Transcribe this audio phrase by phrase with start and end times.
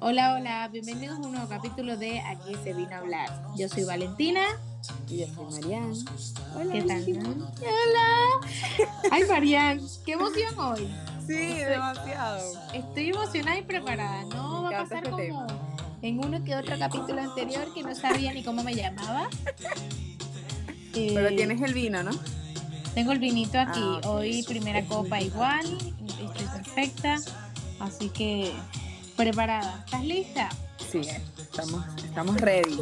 [0.00, 3.28] Hola, hola, bienvenidos a un nuevo capítulo de Aquí se vino a hablar.
[3.56, 4.42] Yo soy Valentina.
[5.08, 5.92] Y yo soy Marian.
[6.54, 7.04] Hola, ¿qué tal?
[7.58, 8.86] Hola.
[9.10, 10.88] Ay, Marian, qué emoción hoy.
[11.26, 12.40] Sí, demasiado.
[12.72, 14.22] Estoy emocionada y preparada.
[14.26, 15.46] No va a pasar este como
[16.02, 19.28] en uno que otro capítulo anterior que no sabía ni cómo me llamaba.
[20.94, 22.12] Pero eh, tienes el vino, ¿no?
[22.94, 23.80] Tengo el vinito aquí.
[23.82, 25.66] Ah, hoy primera copa igual.
[26.06, 27.16] Estoy perfecta.
[27.80, 28.52] Así que
[29.18, 29.82] preparada.
[29.84, 30.48] ¿Estás lista?
[30.90, 31.00] Sí,
[31.36, 32.78] estamos, estamos ready.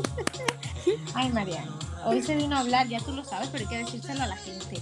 [1.15, 1.73] Ay, Mariana,
[2.05, 4.37] hoy se vino a hablar, ya tú lo sabes, pero hay que decírselo a la
[4.37, 4.81] gente.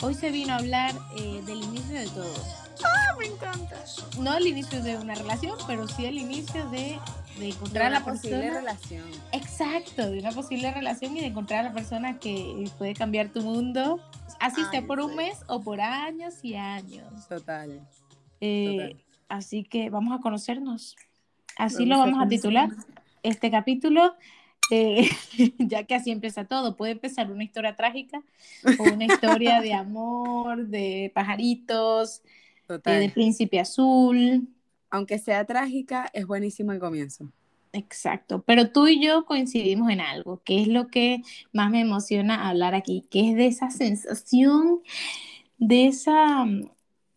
[0.00, 2.34] Hoy se vino a hablar eh, del inicio de todo.
[2.82, 3.76] ¡Ah, me encanta!
[4.18, 6.98] No el inicio de una relación, pero sí el inicio de,
[7.38, 9.04] de encontrar a la posible relación.
[9.32, 13.42] Exacto, de una posible relación y de encontrar a la persona que puede cambiar tu
[13.42, 14.00] mundo,
[14.40, 17.28] así sea por un mes o por años y años.
[17.28, 17.86] Total.
[18.40, 18.96] Eh,
[19.36, 20.96] así que vamos a conocernos.
[21.56, 22.70] Así lo vamos a titular
[23.22, 24.14] este capítulo.
[24.70, 25.08] Eh,
[25.58, 28.22] ya que así empieza todo, puede empezar una historia trágica
[28.78, 32.22] o una historia de amor, de pajaritos,
[32.68, 34.48] de príncipe azul.
[34.90, 37.30] Aunque sea trágica, es buenísimo el comienzo.
[37.72, 42.48] Exacto, pero tú y yo coincidimos en algo, que es lo que más me emociona
[42.48, 44.80] hablar aquí, que es de esa sensación,
[45.58, 46.46] de esa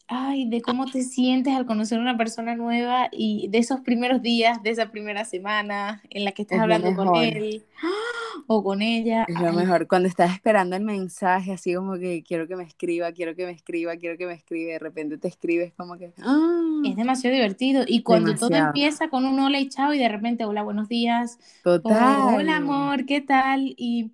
[0.07, 4.21] ay, de cómo te sientes al conocer a una persona nueva y de esos primeros
[4.21, 7.65] días, de esa primera semana en la que estás hablando con él
[8.47, 9.25] o con ella.
[9.27, 13.11] Es lo mejor, cuando estás esperando el mensaje, así como que quiero que me escriba,
[13.11, 16.13] quiero que me escriba, quiero que me escriba, de repente te escribes como que...
[16.19, 16.81] ¡ah!
[16.85, 17.83] Es demasiado divertido.
[17.85, 21.37] Y cuando todo empieza con un hola y chao y de repente, hola, buenos días.
[21.63, 22.35] Total.
[22.35, 23.73] hola, amor, ¿qué tal?
[23.77, 24.11] Y...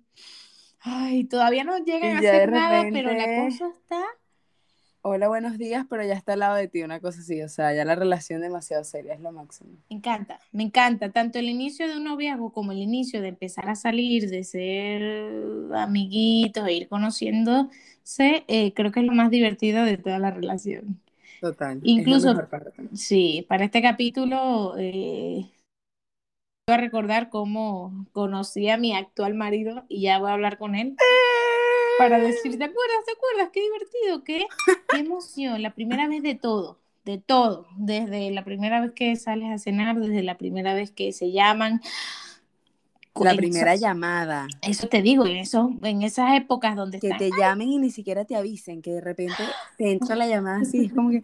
[0.80, 4.04] Ay, todavía no llegan a hacer nada, pero la cosa está
[5.06, 7.74] hola, buenos días, pero ya está al lado de ti, una cosa así, o sea,
[7.74, 9.70] ya la relación demasiado seria, es lo máximo.
[9.90, 13.68] Me encanta, me encanta, tanto el inicio de un noviazgo como el inicio de empezar
[13.68, 19.84] a salir, de ser amiguitos, e ir conociéndose, eh, creo que es lo más divertido
[19.84, 20.98] de toda la relación.
[21.42, 21.80] Total.
[21.82, 22.34] Incluso,
[22.94, 25.50] sí, para este capítulo, eh,
[26.66, 30.74] voy a recordar cómo conocí a mi actual marido y ya voy a hablar con
[30.74, 30.92] él.
[30.92, 31.43] ¡Eh!
[31.98, 33.04] Para decir, ¿te acuerdas?
[33.06, 33.50] ¿Te acuerdas?
[33.52, 34.46] Qué divertido, qué,
[34.88, 39.50] qué emoción, la primera vez de todo, de todo, desde la primera vez que sales
[39.50, 41.80] a cenar, desde la primera vez que se llaman.
[43.20, 44.48] La primera llamada.
[44.62, 48.24] Eso te digo, en, eso, en esas épocas donde Que te llamen y ni siquiera
[48.24, 49.44] te avisen, que de repente
[49.78, 51.22] te entra la llamada así, es como que...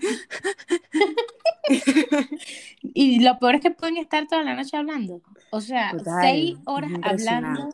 [2.83, 5.21] y lo peor es que pueden estar toda la noche hablando.
[5.51, 5.93] O sea,
[6.23, 7.71] seis horas hablando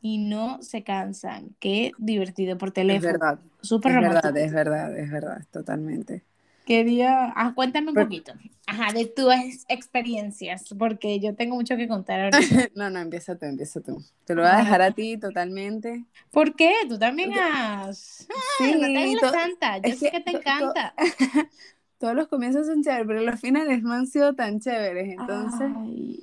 [0.00, 1.54] y no se cansan.
[1.58, 3.06] Qué divertido por teléfono.
[3.08, 3.38] Es verdad.
[3.60, 6.24] Súper es verdad, es verdad, es verdad, totalmente.
[6.64, 8.32] Quería, ah, cuéntame un poquito,
[8.66, 9.34] ajá, de tus
[9.68, 12.38] experiencias, porque yo tengo mucho que contar ahora.
[12.76, 14.04] no, no, empieza tú, empieza tú.
[14.24, 16.04] Te lo voy a dejar a ti totalmente.
[16.30, 16.72] ¿Por qué?
[16.88, 18.28] Tú también has...
[18.58, 20.94] Sí, no te santa, yo sé que, te encanta.
[22.00, 25.70] todos los comienzos son chéveres, pero los finales no han sido tan chéveres, entonces...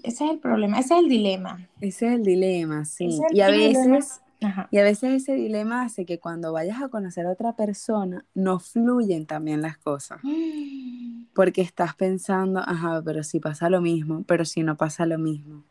[0.04, 1.70] ese es el problema, ese es el dilema.
[1.80, 3.20] Ese es el dilema, sí.
[3.32, 4.22] y a veces...
[4.70, 8.60] Y a veces ese dilema hace que cuando vayas a conocer a otra persona no
[8.60, 10.20] fluyen también las cosas.
[11.34, 15.64] Porque estás pensando, ajá, pero si pasa lo mismo, pero si no pasa lo mismo.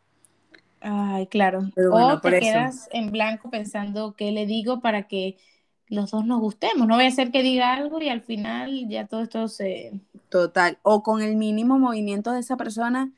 [0.80, 1.70] Ay, claro.
[1.92, 5.36] o te quedas en blanco pensando qué le digo para que
[5.88, 6.86] los dos nos gustemos.
[6.86, 9.92] No voy a hacer que diga algo y al final ya todo esto se...
[10.28, 10.78] Total.
[10.82, 13.12] O con el mínimo movimiento de esa persona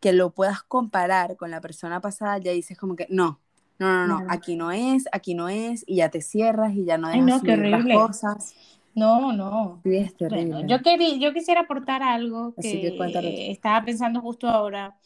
[0.00, 3.38] que lo puedas comparar con la persona pasada, ya dices como que no,
[3.78, 6.98] no, no, no, aquí no es, aquí no es, y ya te cierras y ya
[6.98, 8.54] no dejas Ay, no, las cosas.
[8.94, 9.80] No, no.
[9.84, 10.64] Sí, es terrible.
[10.66, 10.78] yo,
[11.18, 14.96] yo quisiera aportar algo que, estaba pensando justo ahora.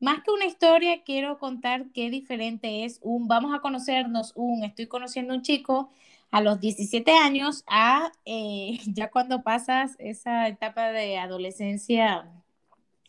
[0.00, 4.86] Más que una historia, quiero contar qué diferente es un vamos a conocernos, un estoy
[4.86, 5.90] conociendo a un chico
[6.34, 12.28] a los 17 años a eh, ya cuando pasas esa etapa de adolescencia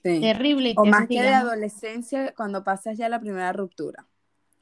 [0.04, 0.76] terrible.
[0.78, 4.06] O más que de adolescencia, cuando pasas ya la primera ruptura.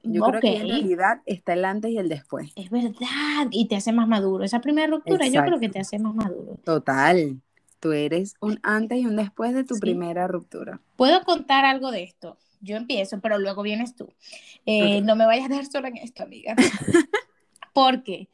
[0.02, 2.52] Yo creo que en realidad está el antes y el después.
[2.56, 4.46] Es verdad, y te hace más maduro.
[4.46, 6.58] Esa primera ruptura yo creo que te hace más maduro.
[6.64, 7.42] Total.
[7.82, 10.80] Tú eres un antes y un después de tu primera ruptura.
[10.96, 12.38] Puedo contar algo de esto.
[12.62, 14.08] Yo empiezo, pero luego vienes tú.
[14.66, 16.56] Eh, no me vayas a dejar sola en esto, amiga.
[17.74, 18.30] Porque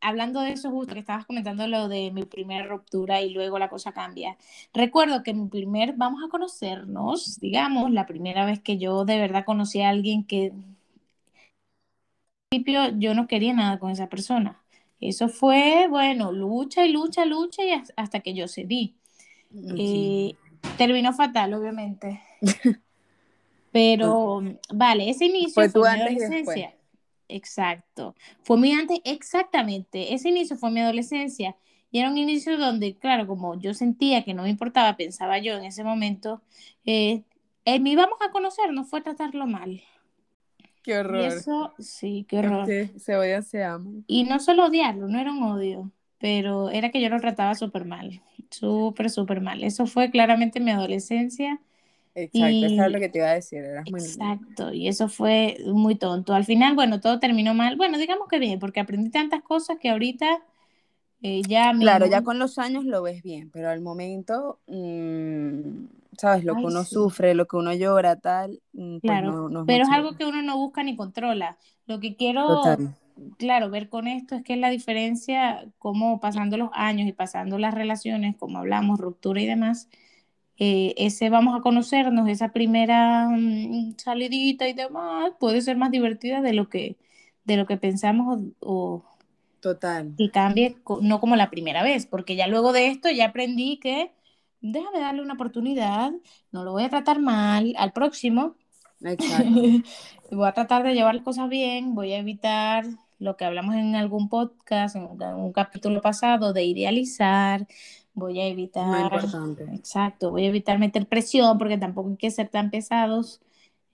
[0.00, 3.68] hablando de eso justo que estabas comentando lo de mi primera ruptura y luego la
[3.68, 4.36] cosa cambia.
[4.72, 9.44] Recuerdo que mi primer, vamos a conocernos, digamos, la primera vez que yo de verdad
[9.44, 10.52] conocí a alguien que
[12.52, 14.60] al principio yo no quería nada con esa persona.
[15.00, 18.96] Eso fue, bueno, lucha y lucha, lucha y hasta que yo cedí.
[19.78, 20.34] Eh,
[20.76, 22.20] terminó fatal, obviamente.
[23.72, 24.42] Pero,
[24.72, 26.74] vale, ese inicio fue, tu mi adolescencia.
[27.30, 28.14] Exacto.
[28.42, 30.14] Fue mi antes, exactamente.
[30.14, 31.56] Ese inicio fue mi adolescencia.
[31.90, 35.54] Y era un inicio donde, claro, como yo sentía que no me importaba, pensaba yo
[35.54, 36.40] en ese momento,
[36.84, 37.24] eh,
[37.64, 39.82] eh me íbamos a conocer, no fue tratarlo mal.
[40.82, 41.20] Qué horror.
[41.20, 42.66] Y eso, sí, qué horror.
[42.66, 43.90] se odia, se ama.
[44.06, 47.84] Y no solo odiarlo, no era un odio, pero era que yo lo trataba súper
[47.84, 49.64] mal, súper, súper mal.
[49.64, 51.60] Eso fue claramente mi adolescencia.
[52.14, 56.34] Exacto, eso es lo que te iba a decir, Exacto, y eso fue muy tonto.
[56.34, 57.76] Al final, bueno, todo terminó mal.
[57.76, 60.26] Bueno, digamos que bien, porque aprendí tantas cosas que ahorita
[61.22, 61.72] eh, ya...
[61.78, 65.84] Claro, ya con los años lo ves bien, pero al momento, mm,
[66.18, 66.44] ¿sabes?
[66.44, 68.60] Lo que uno sufre, lo que uno llora, tal.
[68.72, 71.58] Mm, pues claro, pero es algo que uno no busca ni controla.
[71.86, 72.62] Lo que quiero,
[73.38, 77.58] claro, ver con esto es que es la diferencia, como pasando los años y pasando
[77.58, 79.88] las relaciones, como hablamos, ruptura y demás,
[80.60, 86.42] eh, ese vamos a conocernos, esa primera mm, salidita y demás, puede ser más divertida
[86.42, 86.96] de lo que,
[87.44, 89.02] de lo que pensamos o,
[89.60, 90.14] Total.
[90.16, 94.12] Y cambie, no como la primera vez, porque ya luego de esto ya aprendí que
[94.62, 96.12] déjame darle una oportunidad,
[96.52, 98.54] no lo voy a tratar mal, al próximo
[100.30, 102.84] voy a tratar de llevar las cosas bien, voy a evitar
[103.18, 107.66] lo que hablamos en algún podcast, en un capítulo pasado, de idealizar,
[108.14, 109.12] voy a evitar,
[109.72, 113.40] exacto, voy a evitar meter presión porque tampoco hay que ser tan pesados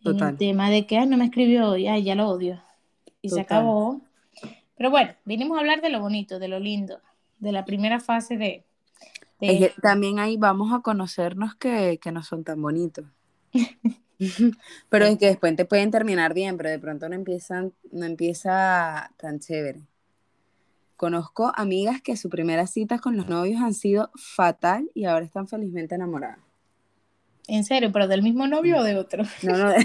[0.05, 2.63] en el tema de que, ay, no me escribió hoy, ay, ya lo odio.
[3.23, 4.01] Y se acabó.
[4.77, 7.01] Pero bueno, vinimos a hablar de lo bonito, de lo lindo,
[7.39, 8.65] de la primera fase de...
[9.83, 13.07] también ahí vamos a conocernos que, que no son tan bonitos.
[14.89, 19.11] pero es que después te pueden terminar bien, pero de pronto no empiezan, no empieza
[19.17, 19.81] tan chévere.
[20.97, 25.47] Conozco amigas que su primera cita con los novios han sido fatal y ahora están
[25.47, 26.39] felizmente enamoradas.
[27.49, 27.93] ¿En serio?
[27.93, 29.25] ¿Pero del mismo novio o de otro?
[29.43, 29.73] No, no,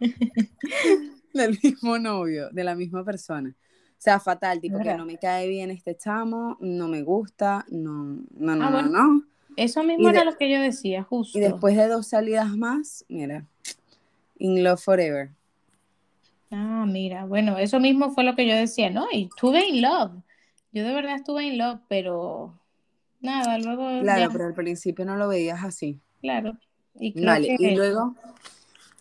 [1.34, 3.50] del mismo novio, de la misma persona.
[3.50, 8.20] O sea, fatal, tipo que no me cae bien este chamo, no me gusta, no,
[8.32, 9.24] no, no, ah, no, no.
[9.56, 11.38] Eso mismo era lo que yo decía, justo.
[11.38, 13.46] Y después de dos salidas más, mira,
[14.38, 15.30] in love forever.
[16.56, 19.06] Ah, mira, bueno, eso mismo fue lo que yo decía, ¿no?
[19.10, 20.12] Y estuve in love.
[20.70, 22.56] Yo de verdad estuve in love, pero
[23.20, 24.00] nada, luego.
[24.02, 25.98] Claro, pero al principio no lo veías así.
[26.20, 26.56] Claro.
[26.94, 28.14] Y vale, y luego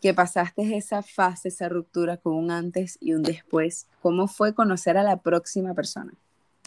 [0.01, 4.97] que pasaste esa fase, esa ruptura con un antes y un después, ¿cómo fue conocer
[4.97, 6.11] a la próxima persona?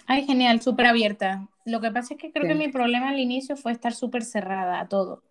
[0.07, 1.49] Ay, genial, súper abierta.
[1.65, 4.79] Lo que pasa es que creo que mi problema al inicio fue estar súper cerrada
[4.79, 5.25] a todo.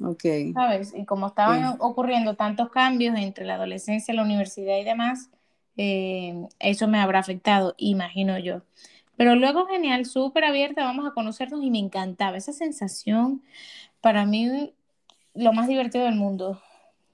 [0.00, 0.24] Ok.
[0.54, 0.94] ¿Sabes?
[0.94, 5.30] Y como estaban ocurriendo tantos cambios entre la adolescencia, la universidad y demás,
[5.76, 8.62] eh, eso me habrá afectado, imagino yo.
[9.16, 13.42] Pero luego, genial, súper abierta, vamos a conocernos y me encantaba esa sensación.
[14.00, 14.72] Para mí,
[15.34, 16.60] lo más divertido del mundo.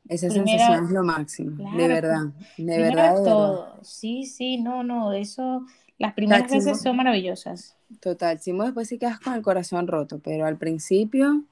[0.09, 3.67] Esa sensación es lo máximo, de verdad, de verdad, todo.
[3.83, 5.67] Sí, sí, no, no, eso,
[5.99, 7.77] las primeras veces son maravillosas.
[8.01, 11.43] Total, sí, después sí quedas con el corazón roto, pero al principio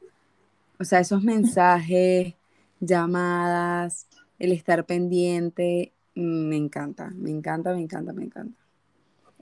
[0.78, 2.34] o sea, esos mensajes,
[2.80, 4.06] llamadas,
[4.38, 8.58] el estar pendiente, mm, me encanta, me encanta, me encanta, me encanta.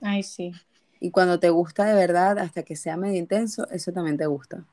[0.01, 0.51] Ay, sí.
[0.99, 4.65] Y cuando te gusta de verdad, hasta que sea medio intenso, eso también te gusta.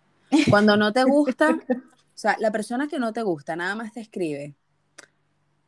[0.49, 4.01] Cuando no te gusta, o sea, la persona que no te gusta nada más te
[4.01, 4.55] escribe,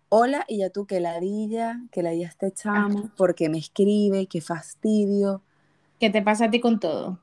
[0.08, 5.42] hola, y ya tú que ladilla, que ladilla este chamo, porque me escribe, qué fastidio.
[5.99, 7.18] ¿Qué te pasa a ti con todo?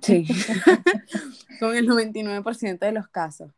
[0.00, 0.26] Sí,
[1.60, 3.50] con el 99% de los casos.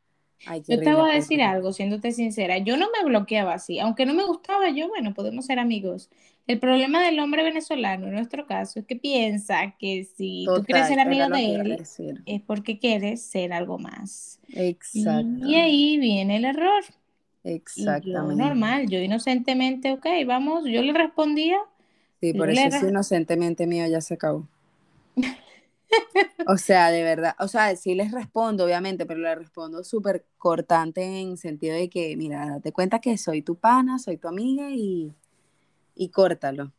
[0.68, 4.14] yo te voy a decir algo, siéndote sincera, yo no me bloqueaba así, aunque no
[4.14, 6.10] me gustaba yo, bueno, podemos ser amigos.
[6.46, 10.88] El problema del hombre venezolano, en nuestro caso, es que piensa que si tú quieres
[10.88, 11.82] ser amigo de él,
[12.26, 14.40] es porque quieres ser algo más.
[14.52, 15.46] Exacto.
[15.46, 16.84] Y ahí viene el error.
[17.44, 18.42] Exactamente.
[18.42, 21.58] normal, yo inocentemente, ok, vamos, yo le respondía.
[22.20, 24.46] Sí, por eso inocentemente mío ya se acabó.
[26.46, 31.20] O sea, de verdad, o sea, sí les respondo, obviamente, pero le respondo súper cortante
[31.20, 35.14] en sentido de que, mira, date cuenta que soy tu pana, soy tu amiga y,
[35.94, 36.72] y córtalo.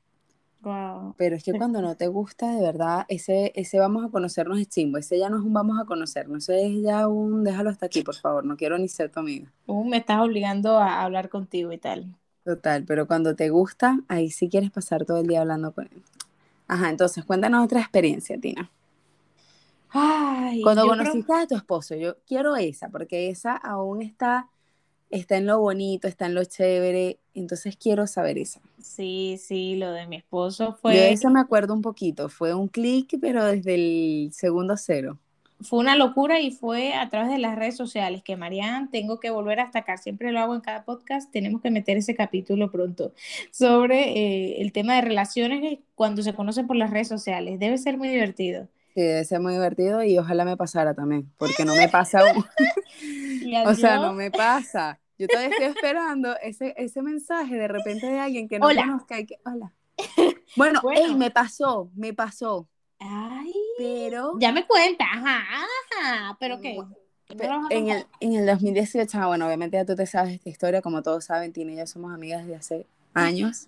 [1.17, 4.67] Pero es que cuando no te gusta, de verdad, ese, ese vamos a conocernos es
[4.67, 7.85] chimbo, ese ya no es un vamos a conocernos, ese es ya un déjalo hasta
[7.85, 9.51] aquí, por favor, no quiero ni ser tu amiga.
[9.67, 12.15] Uh, me estás obligando a hablar contigo y tal.
[12.43, 16.03] Total, pero cuando te gusta, ahí sí quieres pasar todo el día hablando con él.
[16.67, 18.69] Ajá, entonces cuéntanos otra experiencia, Tina.
[20.63, 24.49] Cuando conociste a tu esposo, yo quiero esa, porque esa aún está,
[25.09, 28.59] está en lo bonito, está en lo chévere, entonces quiero saber esa.
[28.81, 30.95] Sí, sí, lo de mi esposo fue...
[30.95, 35.17] Yo de eso me acuerdo un poquito, fue un clic, pero desde el segundo cero.
[35.61, 39.29] fue una locura y fue a través de las redes sociales que Marianne, tengo que
[39.29, 43.13] volver a destacar, siempre lo hago en cada podcast, tenemos que meter ese capítulo pronto
[43.51, 47.59] sobre eh, el tema de relaciones cuando se conocen por las redes sociales.
[47.59, 48.67] Debe ser muy divertido.
[48.95, 52.21] Sí, debe ser muy divertido y ojalá me pasara también, porque no me pasa
[53.65, 55.01] o sea, no me pasa.
[55.19, 59.25] Yo todavía estoy esperando ese, ese mensaje de repente de alguien que no conozca y
[59.25, 59.73] que, hola.
[60.55, 61.17] Bueno, bueno.
[61.17, 62.69] me pasó, me pasó.
[62.99, 64.35] Ay, pero...
[64.39, 65.43] Ya me cuenta, ajá,
[65.91, 66.77] ajá, pero qué.
[67.69, 71.03] En el, en el 2018, ah, bueno, obviamente ya tú te sabes esta historia, como
[71.03, 73.67] todos saben, Tina y yo somos amigas desde hace años.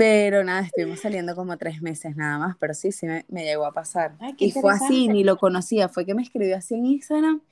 [0.00, 3.66] Pero nada, estuvimos saliendo como tres meses nada más, pero sí, sí me, me llegó
[3.66, 4.14] a pasar.
[4.38, 7.42] y fue así, ni lo conocía, fue que me escribió así en Instagram.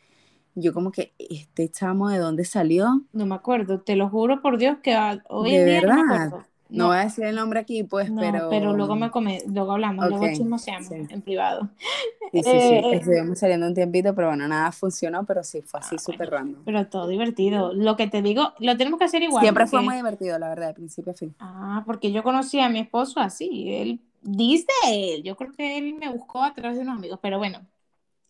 [0.55, 3.03] Yo como que, ¿este chamo de dónde salió?
[3.13, 4.97] No me acuerdo, te lo juro por Dios que
[5.29, 6.45] hoy en día no me acuerdo.
[6.71, 8.49] No, voy a decir el nombre aquí, pues, pero.
[8.49, 11.69] Pero luego me come, luego hablamos, luego chismoseamos en privado.
[12.33, 12.75] Sí, sí, sí.
[12.75, 16.31] Eh, Estuvimos saliendo un tiempito, pero bueno, nada funcionó, pero sí, fue así ah, súper
[16.31, 16.63] random.
[16.65, 17.73] Pero todo divertido.
[17.73, 19.43] Lo que te digo, lo tenemos que hacer igual.
[19.43, 21.35] Siempre fue muy divertido, la verdad, de principio a fin.
[21.39, 23.75] Ah, porque yo conocí a mi esposo así.
[23.75, 27.39] Él dice él, yo creo que él me buscó a través de unos amigos, pero
[27.39, 27.61] bueno.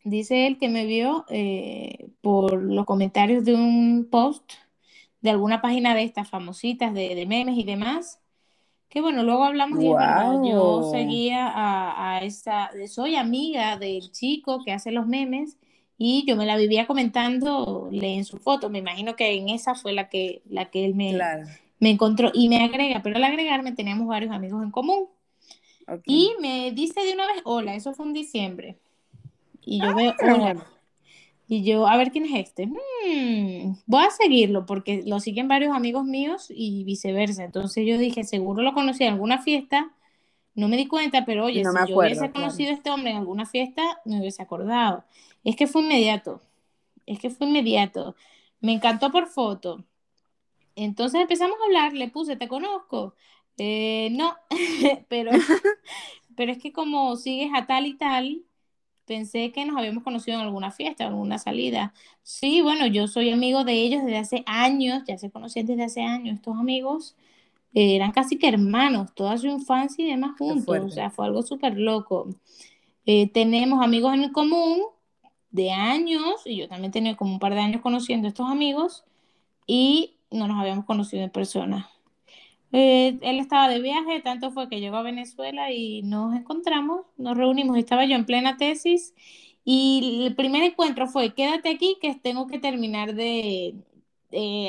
[0.04, 4.52] Dice él que me vio eh, por los comentarios de un post
[5.20, 8.20] de alguna página de estas famositas de, de memes y demás
[8.88, 14.62] que bueno, luego hablamos y verdad, yo seguía a, a esa, soy amiga del chico
[14.64, 15.56] que hace los memes
[15.98, 19.92] y yo me la vivía comentando en su foto, me imagino que en esa fue
[19.92, 21.12] la que, la que él me,
[21.80, 25.08] me encontró y me agrega, pero al agregarme teníamos varios amigos en común.
[26.04, 28.78] Y me dice de una vez, hola, eso fue en diciembre.
[29.64, 30.66] Y yo veo, hola.
[31.50, 32.66] Y yo, a ver quién es este.
[32.66, 37.42] Hmm, voy a seguirlo porque lo siguen varios amigos míos y viceversa.
[37.42, 39.90] Entonces yo dije, seguro lo conocí en alguna fiesta.
[40.54, 43.46] No me di cuenta, pero oye, si yo hubiese conocido a este hombre en alguna
[43.46, 45.04] fiesta, me hubiese acordado.
[45.42, 46.42] Es que fue inmediato.
[47.06, 48.14] Es que fue inmediato.
[48.60, 49.84] Me encantó por foto.
[50.76, 53.14] Entonces empezamos a hablar, le puse, ¿te conozco?
[53.56, 54.36] Eh, no,
[55.08, 55.30] pero,
[56.36, 58.44] pero es que como sigues a tal y tal,
[59.08, 61.92] pensé que nos habíamos conocido en alguna fiesta, en alguna salida.
[62.22, 66.02] Sí, bueno, yo soy amigo de ellos desde hace años, ya se conocían desde hace
[66.02, 67.16] años estos amigos.
[67.74, 71.42] Eh, eran casi que hermanos, toda su infancia y demás juntos, o sea, fue algo
[71.42, 72.28] súper loco.
[73.06, 74.82] Eh, tenemos amigos en común
[75.50, 79.04] de años, y yo también tenía como un par de años conociendo a estos amigos,
[79.66, 81.90] y no nos habíamos conocido en persona.
[82.72, 87.36] Eh, él estaba de viaje, tanto fue que llegó a Venezuela y nos encontramos, nos
[87.36, 89.14] reunimos, estaba yo en plena tesis
[89.64, 93.74] y el primer encuentro fue, quédate aquí que tengo que terminar de,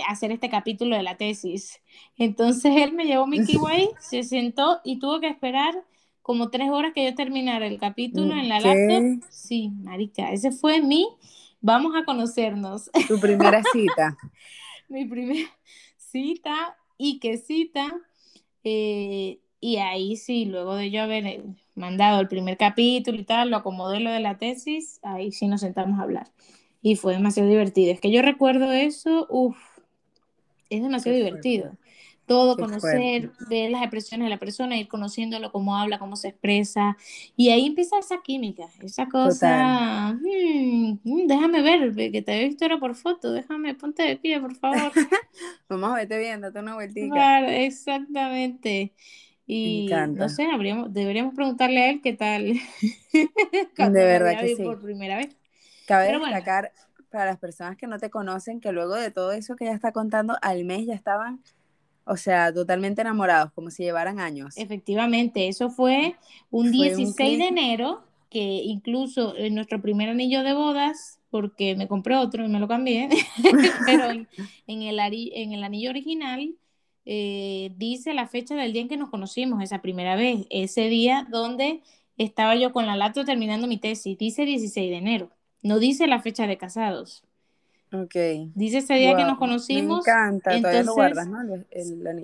[0.07, 1.81] hacer este capítulo de la tesis.
[2.17, 5.73] Entonces él me llevó mi Way, se sentó y tuvo que esperar
[6.21, 9.27] como tres horas que yo terminara el capítulo en la laptop.
[9.29, 11.07] Sí, marica, ese fue mi,
[11.59, 12.89] vamos a conocernos.
[13.07, 14.17] Tu primera cita.
[14.89, 15.49] mi primera
[15.97, 17.91] cita y que cita.
[18.63, 23.49] Eh, y ahí sí, luego de yo haber eh, mandado el primer capítulo y tal,
[23.49, 26.27] lo acomodé lo de la tesis, ahí sí nos sentamos a hablar.
[26.83, 27.91] Y fue demasiado divertido.
[27.91, 29.57] Es que yo recuerdo eso, uff,
[30.69, 31.75] es demasiado divertido
[32.29, 36.95] todo, conocer, ver las expresiones de la persona, ir conociéndolo, cómo habla, cómo se expresa.
[37.35, 42.65] Y ahí empieza esa química, esa cosa, hmm, hmm, déjame ver, que te he visto
[42.65, 44.91] ahora por foto, déjame, ponte de pie, por favor.
[45.69, 47.15] Vamos a verte bien, date una vueltita.
[47.15, 48.93] Claro, exactamente.
[49.47, 52.43] Y no sé, habríamos, deberíamos preguntarle a él qué tal.
[53.13, 54.63] de verdad que sí.
[54.63, 55.35] Por primera vez.
[55.87, 56.71] Cabe destacar
[57.09, 59.91] para las personas que no te conocen que luego de todo eso que ella está
[59.91, 61.41] contando, al mes ya estaban
[62.09, 64.57] o sea, totalmente enamorados, como si llevaran años.
[64.57, 66.15] Efectivamente, eso fue
[66.49, 72.15] un 16 de enero, que incluso en nuestro primer anillo de bodas, porque me compré
[72.15, 73.09] otro y me lo cambié,
[73.85, 74.27] pero en,
[74.81, 76.55] el, en el anillo original
[77.05, 81.27] eh, dice la fecha del día en que nos conocimos esa primera vez, ese día
[81.29, 81.81] donde
[82.17, 85.29] estaba yo con la lato terminando mi tesis, dice 16 de enero,
[85.61, 87.23] no dice la fecha de casados.
[87.91, 88.51] Okay.
[88.53, 90.05] Dice ese día que nos conocimos.
[90.05, 91.39] Me encanta, todavía lo guardas, ¿no?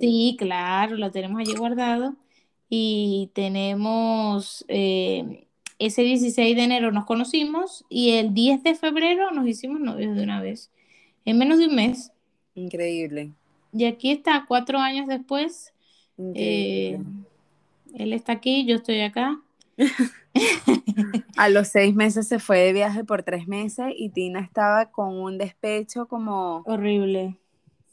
[0.00, 2.14] sí, claro, lo tenemos allí guardado.
[2.68, 5.46] Y tenemos eh,
[5.78, 10.22] ese 16 de enero nos conocimos y el 10 de febrero nos hicimos novios de
[10.22, 10.70] una vez.
[11.24, 12.12] En menos de un mes.
[12.54, 13.32] Increíble.
[13.72, 15.72] Y aquí está, cuatro años después.
[16.18, 16.98] Eh,
[17.94, 19.40] él está aquí, yo estoy acá.
[21.36, 25.18] a los seis meses se fue de viaje por tres meses y Tina estaba con
[25.18, 26.62] un despecho como...
[26.66, 27.36] Horrible.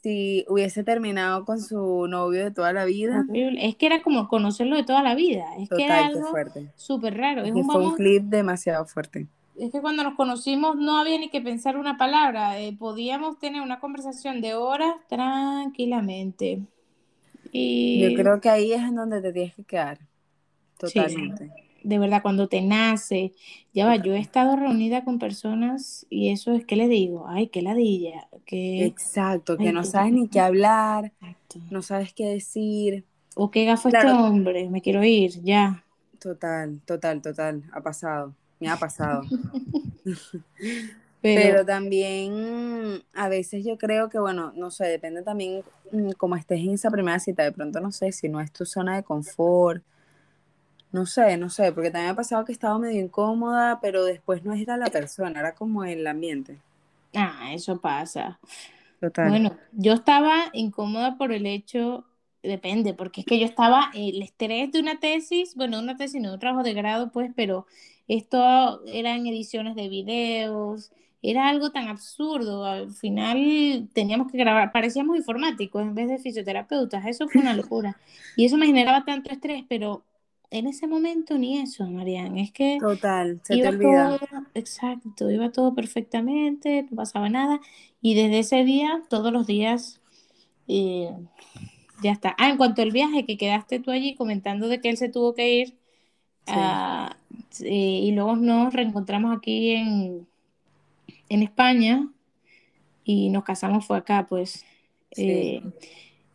[0.02, 3.24] Si hubiese terminado con su novio de toda la vida.
[3.26, 3.66] Horrible.
[3.66, 5.46] Es que era como conocerlo de toda la vida.
[5.58, 6.20] Es que era algo
[6.76, 7.42] súper raro.
[7.42, 9.28] Es un, fue un clip demasiado fuerte.
[9.56, 13.62] es que cuando nos conocimos no había ni que pensar una palabra, eh, podíamos tener
[13.62, 16.60] una conversación de horas tranquilamente.
[17.50, 18.00] Y...
[18.02, 20.00] Yo creo que ahí es en donde te tienes que quedar,
[20.76, 21.63] totalmente.
[21.84, 23.32] De verdad, cuando te nace,
[23.72, 27.48] ya va, yo he estado reunida con personas y eso es que le digo, ay,
[27.48, 28.84] qué ladilla, que...
[28.84, 31.12] Exacto, que no sabes ni qué hablar,
[31.70, 33.04] no sabes qué decir.
[33.36, 35.84] O qué gafo este hombre, me quiero ir, ya.
[36.18, 39.22] Total, total, total, ha pasado me ha pasado.
[41.22, 46.60] Pero, también a veces yo creo que, bueno, no sé, depende también mm, como estés
[46.60, 49.82] en esa primera cita, de pronto no sé si no es tu zona de confort.
[50.94, 54.44] No sé, no sé, porque también me ha pasado que estaba medio incómoda, pero después
[54.44, 56.56] no era la persona, era como el ambiente.
[57.12, 58.38] Ah, eso pasa.
[59.00, 59.28] Total.
[59.28, 62.04] Bueno, yo estaba incómoda por el hecho
[62.44, 66.32] depende, porque es que yo estaba, el estrés de una tesis, bueno, una tesis, no
[66.34, 67.66] un trabajo de grado, pues, pero
[68.06, 75.16] esto eran ediciones de videos, era algo tan absurdo, al final teníamos que grabar, parecíamos
[75.16, 77.96] informáticos en vez de fisioterapeutas, eso fue una locura.
[78.36, 80.04] Y eso me generaba tanto estrés, pero
[80.54, 82.78] en ese momento ni eso, Marian, es que...
[82.80, 84.18] Total, se te olvida.
[84.54, 87.60] exacto, iba todo perfectamente, no pasaba nada,
[88.00, 90.00] y desde ese día, todos los días...
[90.68, 91.10] Eh,
[92.02, 92.34] ya está.
[92.38, 95.34] Ah, en cuanto al viaje, que quedaste tú allí comentando de que él se tuvo
[95.34, 95.74] que ir
[96.46, 97.16] ah,
[97.60, 100.26] y luego nos reencontramos aquí en,
[101.28, 102.08] en España
[103.04, 104.64] y nos casamos fue acá, pues.
[105.16, 105.62] Eh,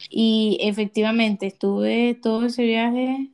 [0.10, 3.30] y efectivamente estuve todo ese viaje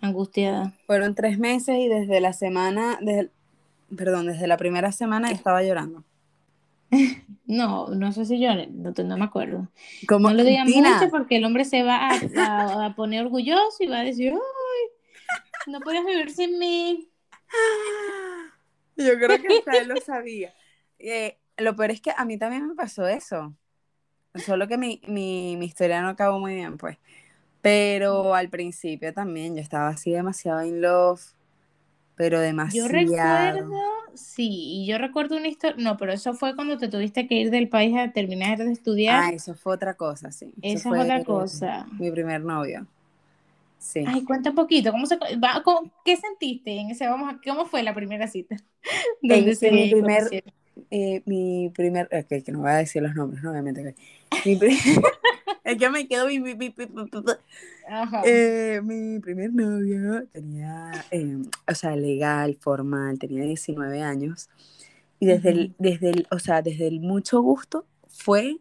[0.00, 0.72] angustiada.
[0.86, 3.30] Fueron tres meses y desde la semana, desde,
[3.94, 6.04] perdón, desde la primera semana estaba llorando.
[7.46, 9.68] No, no sé si yo, no, me acuerdo.
[10.10, 14.04] no lo digan mucho porque el hombre se va a, poner orgulloso y va a
[14.04, 15.72] decir, ¡ay!
[15.72, 17.08] No puedes vivir sin mí.
[18.96, 20.52] Yo creo que hasta él lo sabía.
[20.98, 23.56] Eh, lo peor es que a mí también me pasó eso.
[24.34, 26.98] Solo que mi, mi, mi historia no acabó muy bien, pues.
[27.60, 31.20] Pero al principio también yo estaba así demasiado in love,
[32.14, 32.88] pero demasiado.
[32.88, 37.26] Yo recuerdo sí, y yo recuerdo una historia, no, pero eso fue cuando te tuviste
[37.26, 39.24] que ir del país a terminar de estudiar.
[39.24, 40.52] Ah, eso fue otra cosa, sí.
[40.60, 41.86] Esa fue otra cosa.
[41.98, 42.86] Mi primer novio.
[43.78, 44.04] Sí.
[44.06, 45.18] Ay, cuenta un poquito, ¿cómo se,
[46.04, 48.56] ¿qué sentiste en ese, vamos ¿cómo fue la primera cita?
[49.22, 50.44] Donde se mi primer,
[50.90, 53.52] eh, mi primer, ok, que no voy a decir los nombres, ¿no?
[53.52, 53.94] obviamente.
[54.44, 54.60] Mi es
[55.76, 56.74] que me quedo mi, mi, mi,
[58.24, 64.48] eh, mi primer novio tenía, eh, o sea, legal, formal, tenía 19 años.
[65.20, 68.58] Y desde, el, desde el, o sea, desde el mucho gusto fue,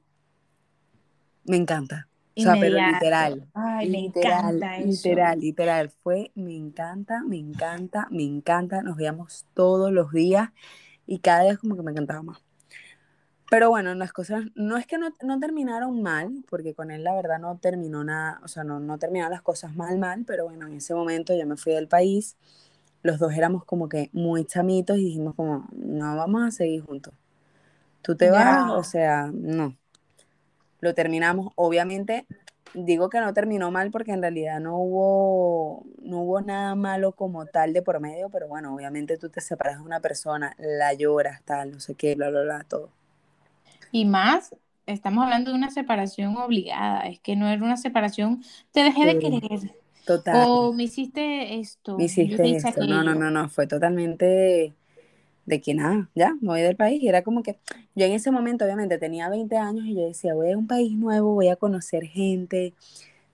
[1.45, 2.07] me encanta.
[2.35, 3.47] O sea, pero literal.
[3.53, 5.89] Ay, literal, me literal, literal.
[6.03, 8.83] Fue, me encanta, me encanta, me encanta.
[8.83, 10.49] Nos veíamos todos los días
[11.07, 12.46] y cada vez como que me encantaba más.
[13.49, 17.15] Pero bueno, las cosas, no es que no, no, terminaron mal, porque con él la
[17.15, 20.67] verdad no terminó nada, o sea, no, no terminaron las cosas mal, mal, pero bueno,
[20.67, 22.35] en ese momento yo me fui del país,
[23.03, 27.13] los dos éramos como que muy chamitos y dijimos como, no vamos a seguir juntos.
[28.01, 29.75] Tú te vas, o sea, no.
[30.81, 32.25] Lo terminamos, obviamente,
[32.73, 37.45] digo que no terminó mal porque en realidad no hubo, no hubo nada malo como
[37.45, 41.41] tal de por medio, pero bueno, obviamente tú te separas de una persona, la lloras,
[41.43, 42.89] tal, no sé qué, bla, bla, bla, todo.
[43.91, 48.83] Y más, estamos hablando de una separación obligada, es que no era una separación, te
[48.83, 49.75] dejé de querer.
[50.05, 50.45] Total.
[50.47, 51.97] O me hiciste esto.
[51.97, 52.85] Me hiciste esto.
[52.87, 54.73] No, no, no, no, fue totalmente
[55.45, 57.01] de que nada, ya, me voy del país.
[57.01, 57.57] Y era como que
[57.95, 60.93] yo en ese momento, obviamente, tenía 20 años y yo decía, voy a un país
[60.93, 62.73] nuevo, voy a conocer gente,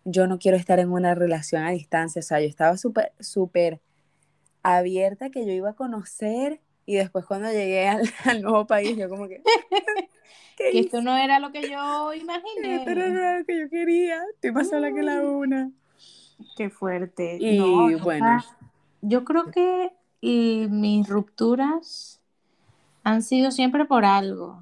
[0.05, 2.19] yo no quiero estar en una relación a distancia.
[2.19, 3.79] O sea, yo estaba súper, súper
[4.61, 9.09] abierta que yo iba a conocer y después cuando llegué al, al nuevo país, yo
[9.09, 9.41] como que...
[10.71, 12.75] que esto no era lo que yo imaginé.
[12.75, 14.21] Esto no era lo que yo quería.
[14.33, 15.25] Estoy más sola que la mm.
[15.25, 15.71] una.
[16.57, 17.37] Qué fuerte.
[17.39, 17.59] Y
[17.95, 18.43] bueno.
[19.01, 22.21] Yo creo que mis rupturas
[23.03, 24.59] han sido siempre por algo,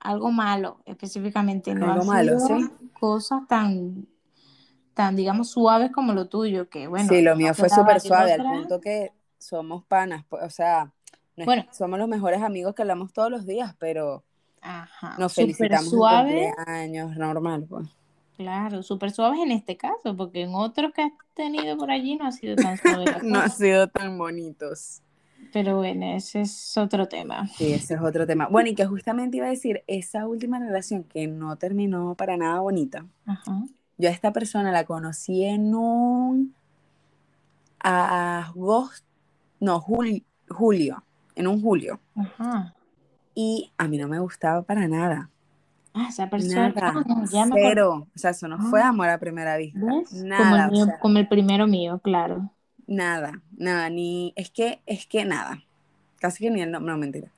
[0.00, 1.74] algo malo específicamente.
[1.74, 2.54] No algo malo, sí.
[2.98, 4.06] Cosas tan,
[4.94, 7.08] tan, digamos, suaves como lo tuyo, que bueno.
[7.08, 10.90] Sí, lo mío fue súper suave, al punto que somos panas, pues, o sea,
[11.36, 14.24] bueno, somos los mejores amigos que hablamos todos los días, pero
[14.64, 15.16] Ajá.
[15.18, 16.52] Nos felicitamos suave.
[16.66, 17.86] años normal, pues.
[18.36, 22.26] Claro, súper suaves en este caso, porque en otros que has tenido por allí no
[22.26, 23.04] ha sido tan suave.
[23.22, 25.02] no ha sido tan bonitos.
[25.52, 27.46] Pero bueno, ese es otro tema.
[27.46, 28.48] Sí, ese es otro tema.
[28.48, 32.60] Bueno, y que justamente iba a decir, esa última relación que no terminó para nada
[32.60, 33.06] bonita,
[33.98, 36.54] yo a esta persona la conocí en un
[37.78, 39.06] agosto,
[39.60, 41.04] no, julio,
[41.36, 42.00] en un julio.
[42.16, 42.74] Ajá.
[43.34, 45.30] Y a mí no me gustaba para nada.
[45.92, 46.70] Ah, esa persona.
[46.70, 48.08] Nada, ah, cero.
[48.14, 48.88] O sea, eso no fue ah.
[48.88, 49.78] amor a primera vista.
[50.12, 50.70] Nada.
[51.00, 52.50] Como el, primero mío, claro.
[52.86, 54.32] Nada, nada, ni.
[54.36, 55.62] Es que, es que nada.
[56.18, 57.28] Casi que ni el nombre, no, mentira.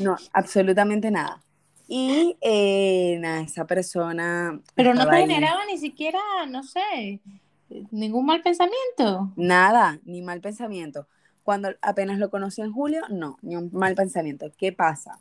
[0.00, 1.42] No, absolutamente nada.
[1.88, 4.60] Y eh, nada, esa persona.
[4.74, 6.18] Pero no te generaba ni siquiera,
[6.48, 7.20] no sé,
[7.90, 9.32] ningún mal pensamiento.
[9.36, 11.06] Nada, ni mal pensamiento.
[11.46, 14.50] Cuando apenas lo conocí en julio, no, ni un mal pensamiento.
[14.58, 15.16] ¿Qué pasa?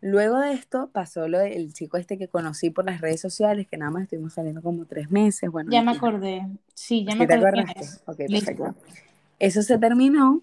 [0.00, 3.76] Luego de esto pasó lo del chico este que conocí por las redes sociales, que
[3.76, 5.48] nada más estuvimos saliendo como tres meses.
[5.48, 6.44] Bueno, ya me acordé.
[6.74, 7.64] Sí, ya me acordé.
[8.16, 8.74] ¿Te perfecto.
[9.38, 10.42] Eso se terminó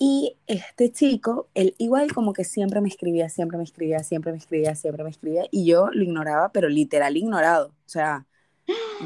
[0.00, 4.38] y este chico, él igual como que siempre me escribía, siempre me escribía, siempre me
[4.38, 7.68] escribía, siempre me escribía y yo lo ignoraba, pero literal ignorado.
[7.68, 8.26] O sea,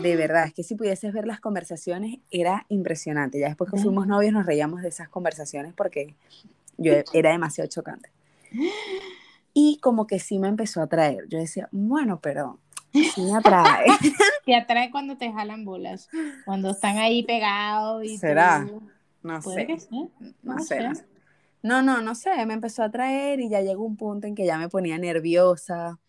[0.01, 3.38] de verdad, es que si pudieses ver las conversaciones era impresionante.
[3.38, 6.14] Ya después que fuimos novios nos reíamos de esas conversaciones porque
[6.79, 8.11] yo era demasiado chocante.
[9.55, 11.29] Y como que sí me empezó a atraer.
[11.29, 12.59] Yo decía, bueno, pero
[12.92, 13.87] sí me atrae.
[14.44, 16.09] Te atrae cuando te jalan bolas,
[16.44, 18.68] cuando están ahí pegados y ¿Será?
[19.22, 19.68] No sé.
[20.42, 20.88] No, sé.
[21.62, 24.44] No, no, no sé, me empezó a atraer y ya llegó un punto en que
[24.44, 26.01] ya me ponía nerviosa.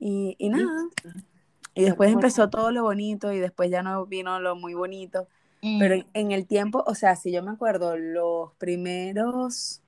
[0.00, 0.88] Y, y nada.
[1.04, 1.35] Y
[1.84, 5.28] después empezó todo lo bonito y después ya no vino lo muy bonito.
[5.60, 6.04] Pero mm.
[6.14, 9.82] en el tiempo, o sea, si yo me acuerdo, los primeros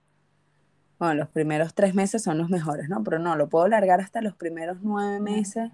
[0.99, 3.05] bueno, los primeros tres meses son los mejores, ¿no?
[3.05, 5.71] Pero no, lo puedo largar hasta los primeros nueve meses.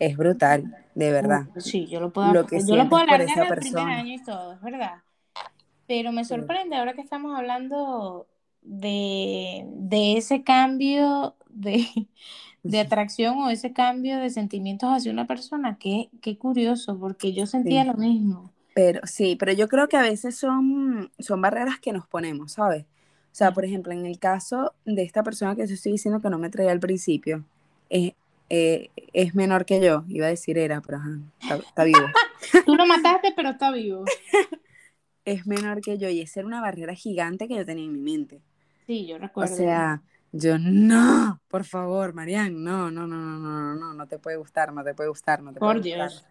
[0.00, 1.46] Es brutal, de verdad.
[1.58, 4.54] Sí, yo lo puedo, lo que yo lo puedo alargar el primer año y todo,
[4.54, 5.02] es verdad.
[5.86, 8.26] Pero me sorprende ahora que estamos hablando
[8.62, 11.86] de, ese cambio de,
[12.74, 15.78] atracción o ese cambio de sentimientos hacia una persona.
[15.78, 18.52] Qué, qué curioso, porque yo sentía lo mismo.
[18.74, 22.84] Pero sí, pero yo creo que a veces son, son barreras que nos ponemos, ¿sabes?
[22.84, 26.30] O sea, por ejemplo, en el caso de esta persona que yo estoy diciendo que
[26.30, 27.44] no me traía al principio,
[27.90, 28.14] eh,
[28.48, 30.98] eh, es menor que yo, iba a decir era, pero
[31.40, 31.98] está, vivo.
[32.66, 34.04] Tú lo mataste, pero está vivo.
[35.24, 38.00] es menor que yo y esa era una barrera gigante que yo tenía en mi
[38.00, 38.40] mente.
[38.86, 39.52] Sí, yo recuerdo.
[39.52, 44.18] O sea, yo no, por favor, Marian, no, no, no, no, no, no, no te
[44.18, 45.98] puede gustar, no te puede gustar, no te puede gustar.
[45.98, 46.24] Por Dios.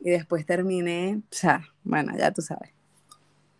[0.00, 2.70] Y después terminé, o sea, bueno, ya tú sabes.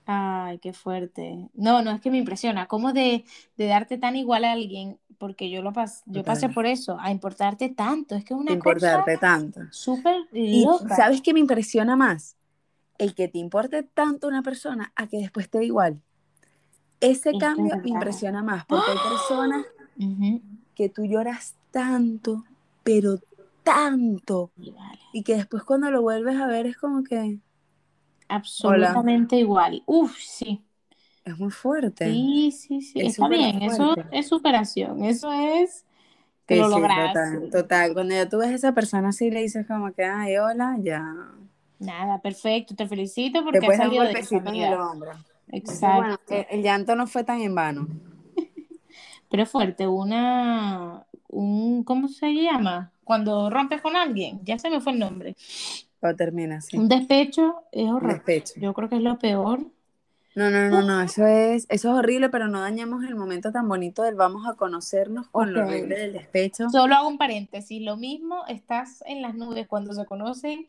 [0.06, 1.48] Ay, qué fuerte.
[1.54, 2.66] No, no es que me impresiona.
[2.66, 3.24] ¿Cómo de,
[3.56, 4.98] darte tan igual a alguien?
[5.18, 8.16] Porque yo lo pas, yo pasé por eso, a importarte tanto.
[8.16, 9.60] Es que es una importarte tanto.
[9.70, 10.96] Súper loca.
[10.96, 12.36] ¿Sabes qué me impresiona más?
[12.98, 16.02] El que te importe tanto una persona a que después te dé igual.
[17.00, 19.66] Ese cambio me impresiona más, porque hay personas
[20.74, 22.44] que tú lloras tanto,
[22.82, 23.18] pero
[23.62, 24.50] tanto,
[25.12, 27.38] y que después cuando lo vuelves a ver es como que
[28.28, 29.82] absolutamente igual.
[29.86, 30.62] Uf, sí.
[31.24, 32.06] Es muy fuerte.
[32.06, 33.00] Sí, sí, sí.
[33.00, 35.84] Está bien, eso es superación, eso es
[36.46, 39.92] que lo Total, total, Cuando ya tú ves a esa persona así le dices como
[39.92, 41.04] que, ay, hola, ya.
[41.78, 45.12] Nada, perfecto, te felicito porque en el hombro.
[45.52, 46.34] Exacto.
[46.50, 47.88] el, llanto no fue tan en vano.
[49.30, 52.92] Pero es fuerte, una, un, ¿cómo se llama?
[53.04, 55.36] Cuando rompes con alguien, ya se me fue el nombre.
[56.00, 58.44] O termina Un despecho es horrible.
[58.56, 59.66] Yo creo que es lo peor.
[60.36, 63.68] No, no, no, no, eso es, eso es horrible, pero no dañamos el momento tan
[63.68, 66.70] bonito del vamos a conocernos con lo horrible del despecho.
[66.70, 70.68] Solo hago un paréntesis, lo mismo, estás en las nubes cuando se conocen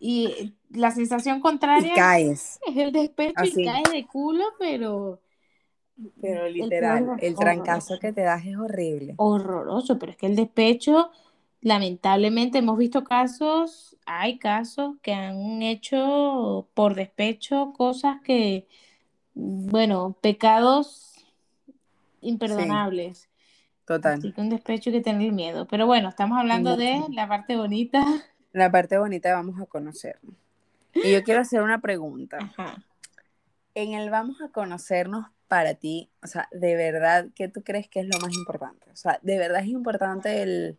[0.00, 2.58] y la sensación contraria caes.
[2.66, 5.20] es el despecho y caes de culo, pero...
[6.20, 9.14] Pero literal, el, el trancazo que te das es horrible.
[9.16, 11.10] Horroroso, pero es que el despecho
[11.60, 18.66] lamentablemente hemos visto casos, hay casos que han hecho por despecho cosas que,
[19.34, 21.26] bueno, pecados
[22.20, 23.28] imperdonables.
[23.84, 24.18] total.
[24.18, 25.66] Así que un despecho hay que tener miedo.
[25.66, 28.04] Pero bueno, estamos hablando de la parte bonita.
[28.52, 30.34] La parte bonita vamos a conocernos.
[30.94, 32.38] Y yo quiero hacer una pregunta.
[33.74, 38.00] En el vamos a conocernos para ti, o sea, de verdad, ¿qué tú crees que
[38.00, 38.90] es lo más importante?
[38.90, 40.78] O sea, de verdad es importante el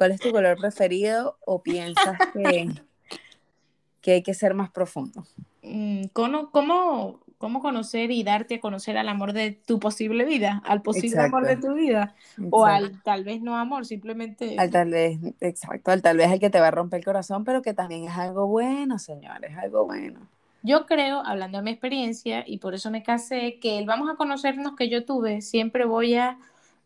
[0.00, 2.70] ¿Cuál es tu color preferido o piensas que,
[4.00, 5.26] que hay que ser más profundo?
[5.60, 10.62] Mm, ¿Cómo, cómo, cómo conocer y darte a conocer al amor de tu posible vida,
[10.66, 12.14] al posible amor de tu vida?
[12.50, 14.56] O al tal vez no amor, simplemente...
[14.58, 17.44] Al tal vez, exacto, al tal vez el que te va a romper el corazón,
[17.44, 20.20] pero que también es algo bueno, señores, algo bueno.
[20.62, 24.16] Yo creo, hablando de mi experiencia, y por eso me casé, que el vamos a
[24.16, 26.36] conocernos que yo tuve, siempre voy a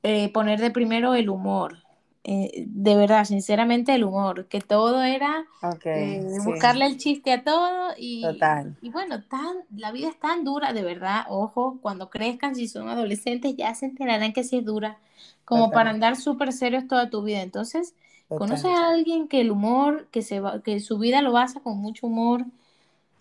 [0.05, 1.79] eh, poner de primero el humor,
[2.27, 5.45] eh, de verdad, sinceramente, el humor, que todo era
[5.85, 8.75] eh, buscarle el chiste a todo y, Total.
[8.81, 12.89] y bueno, tan, la vida es tan dura, de verdad, ojo, cuando crezcan, si son
[12.89, 14.97] adolescentes, ya se enterarán que sí es dura,
[15.45, 17.43] como para andar súper serios toda tu vida.
[17.43, 17.95] Entonces,
[18.29, 21.77] conoces a alguien que el humor, que, se va, que su vida lo basa con
[21.77, 22.47] mucho humor,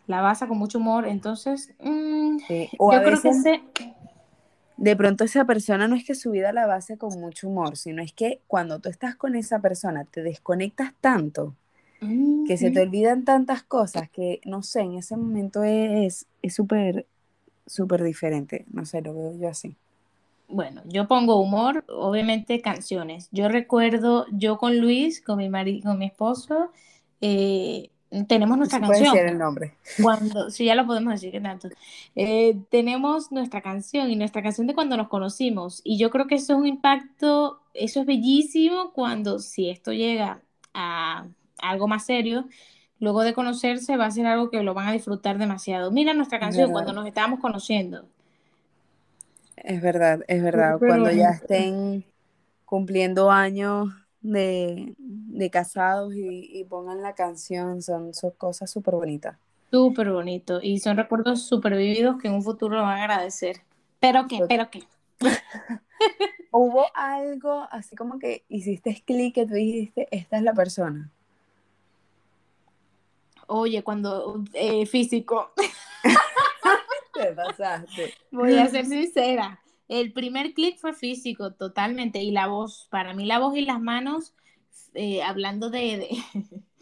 [0.07, 3.63] la basa con mucho humor, entonces, mm, yo creo que se
[4.83, 8.03] de pronto esa persona no es que su vida la base con mucho humor, sino
[8.03, 11.55] es que cuando tú estás con esa persona te desconectas tanto
[12.45, 17.05] que se te olvidan tantas cosas que, no sé, en ese momento es súper,
[17.65, 18.65] súper diferente.
[18.73, 19.77] No sé, lo veo yo así.
[20.49, 23.29] Bueno, yo pongo humor, obviamente canciones.
[23.31, 26.71] Yo recuerdo, yo con Luis, con mi, marido, con mi esposo,
[27.21, 27.89] eh,
[28.27, 29.15] tenemos nuestra canción.
[29.17, 29.75] el nombre.
[30.01, 31.69] Cuando, sí, ya lo podemos decir, que tanto.
[32.15, 35.81] Eh, tenemos nuestra canción y nuestra canción de cuando nos conocimos.
[35.83, 40.41] Y yo creo que eso es un impacto, eso es bellísimo cuando, si esto llega
[40.73, 41.25] a
[41.57, 42.45] algo más serio,
[42.99, 45.91] luego de conocerse va a ser algo que lo van a disfrutar demasiado.
[45.91, 48.05] Mira nuestra canción cuando nos estábamos conociendo.
[49.57, 50.77] Es verdad, es verdad.
[50.77, 52.05] cuando ya estén
[52.65, 53.89] cumpliendo años
[54.23, 59.37] de, casados y, pongan la canción, son, son cosas súper bonitas.
[59.69, 63.61] Súper bonito y son recuerdos súper vividos que en un futuro lo van a agradecer.
[63.99, 64.83] Pero qué, pero qué.
[66.51, 71.09] Hubo algo así como que hiciste clic que tú dijiste, esta es la persona.
[73.47, 75.51] Oye, cuando eh, físico.
[77.13, 78.13] Te pasaste.
[78.31, 79.59] Voy a ser sincera.
[79.93, 83.79] El primer clic fue físico, totalmente, y la voz, para mí la voz y las
[83.79, 84.33] manos,
[84.95, 86.09] eh, hablando de,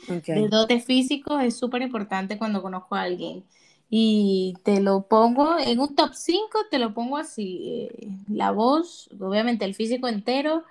[0.08, 3.44] de, dotes físicos, es súper importante cuando conozco a alguien.
[3.90, 9.10] Y te lo pongo en un top 5, te lo pongo así, eh, la voz,
[9.20, 10.64] obviamente el físico entero,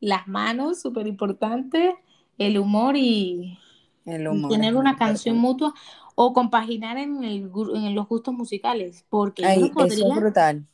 [0.00, 1.94] las manos, súper importante,
[2.38, 3.56] el humor y,
[4.04, 5.74] tener una canción mutua
[6.16, 10.66] o compaginar en, el, en los gustos musicales, porque Ay, eso es brutal.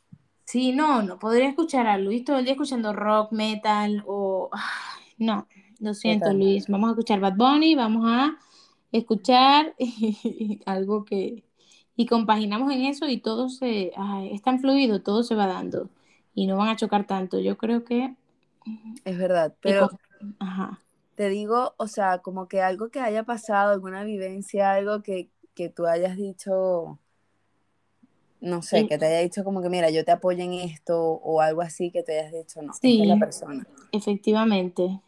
[0.51, 4.51] Sí, no, no podría escuchar a Luis todo el día escuchando rock, metal o...
[5.17, 5.47] No,
[5.79, 8.37] lo siento Luis, vamos a escuchar Bad Bunny, vamos a
[8.91, 9.77] escuchar
[10.67, 11.45] algo que...
[11.95, 13.93] Y compaginamos en eso y todo se...
[13.97, 15.89] Ay, es tan fluido, todo se va dando
[16.35, 17.39] y no van a chocar tanto.
[17.39, 18.17] Yo creo que...
[19.05, 19.89] Es verdad, pero...
[20.41, 20.81] Ajá.
[21.15, 25.69] Te digo, o sea, como que algo que haya pasado, alguna vivencia, algo que, que
[25.69, 26.99] tú hayas dicho
[28.41, 31.41] no sé, que te haya dicho como que, mira, yo te apoyo en esto o
[31.41, 33.67] algo así que te hayas dicho, no, sí, la persona.
[33.93, 35.01] Efectivamente.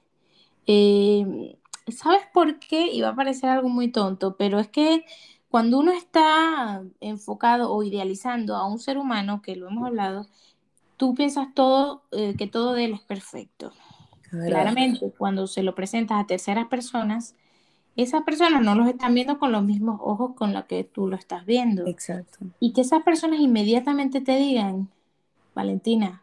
[0.67, 1.57] Eh,
[1.89, 2.91] ¿Sabes por qué?
[3.03, 5.05] Va a parecer algo muy tonto, pero es que
[5.49, 10.27] cuando uno está enfocado o idealizando a un ser humano, que lo hemos hablado,
[10.97, 13.73] tú piensas todo, eh, que todo de él es perfecto.
[14.31, 17.35] Claramente, cuando se lo presentas a terceras personas,
[17.97, 21.17] esas personas no los están viendo con los mismos ojos con los que tú lo
[21.17, 21.87] estás viendo.
[21.87, 22.39] Exacto.
[22.59, 24.89] Y que esas personas inmediatamente te digan,
[25.55, 26.23] Valentina,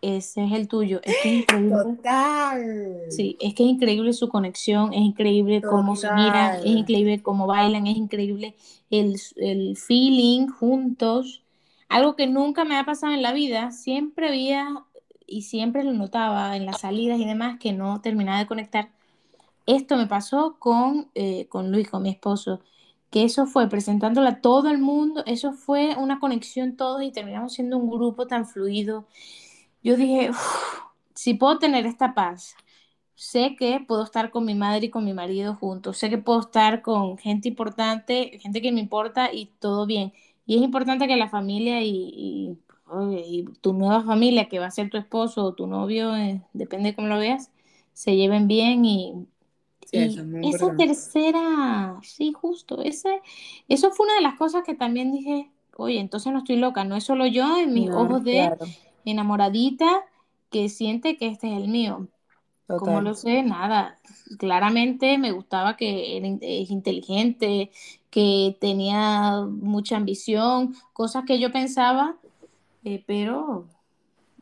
[0.00, 1.00] ese es el tuyo.
[1.02, 1.76] Es que es increíble.
[1.96, 2.96] Total.
[3.10, 7.46] Sí, es que es increíble su conexión, es increíble cómo se miran, es increíble cómo
[7.46, 8.54] bailan, es increíble
[8.90, 11.42] el, el feeling juntos.
[11.88, 14.84] Algo que nunca me ha pasado en la vida, siempre había
[15.26, 18.90] y siempre lo notaba en las salidas y demás que no terminaba de conectar
[19.68, 22.60] esto me pasó con, eh, con Luis, con mi esposo,
[23.10, 27.54] que eso fue presentándola a todo el mundo, eso fue una conexión todos y terminamos
[27.54, 29.06] siendo un grupo tan fluido.
[29.82, 30.30] Yo dije,
[31.14, 32.56] si puedo tener esta paz,
[33.14, 36.40] sé que puedo estar con mi madre y con mi marido juntos, sé que puedo
[36.40, 40.12] estar con gente importante, gente que me importa y todo bien.
[40.46, 42.58] Y es importante que la familia y,
[43.60, 46.96] tu nueva familia, que va a ser tu esposo o tu novio, eh, depende de
[46.96, 47.50] cómo lo veas,
[47.92, 49.26] se lleven bien y
[49.92, 53.20] esa tercera, sí, justo, ese,
[53.68, 56.96] eso fue una de las cosas que también dije, oye, entonces no estoy loca, no
[56.96, 58.52] es solo yo en mis ojos de
[59.04, 60.04] enamoradita
[60.50, 62.08] que siente que este es el mío.
[62.66, 63.42] Como lo sé?
[63.42, 63.98] Nada.
[64.38, 67.70] Claramente me gustaba que era es inteligente,
[68.10, 72.16] que tenía mucha ambición, cosas que yo pensaba,
[72.84, 73.66] eh, pero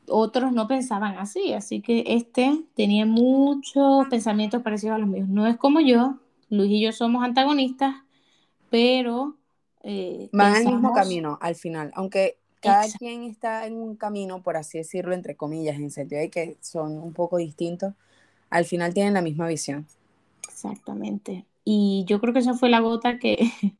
[0.08, 5.28] otros no pensaban así, así que este tenía muchos pensamientos parecidos a los míos.
[5.28, 6.18] No es como yo,
[6.50, 7.96] Luis y yo somos antagonistas,
[8.70, 9.36] pero...
[9.82, 14.56] Eh, Van al mismo camino al final, aunque cada quien está en un camino, por
[14.56, 17.94] así decirlo, entre comillas, en sentido de que son un poco distintos,
[18.50, 19.86] al final tienen la misma visión.
[20.48, 21.44] Exactamente.
[21.64, 23.38] Y yo creo que esa fue la gota que,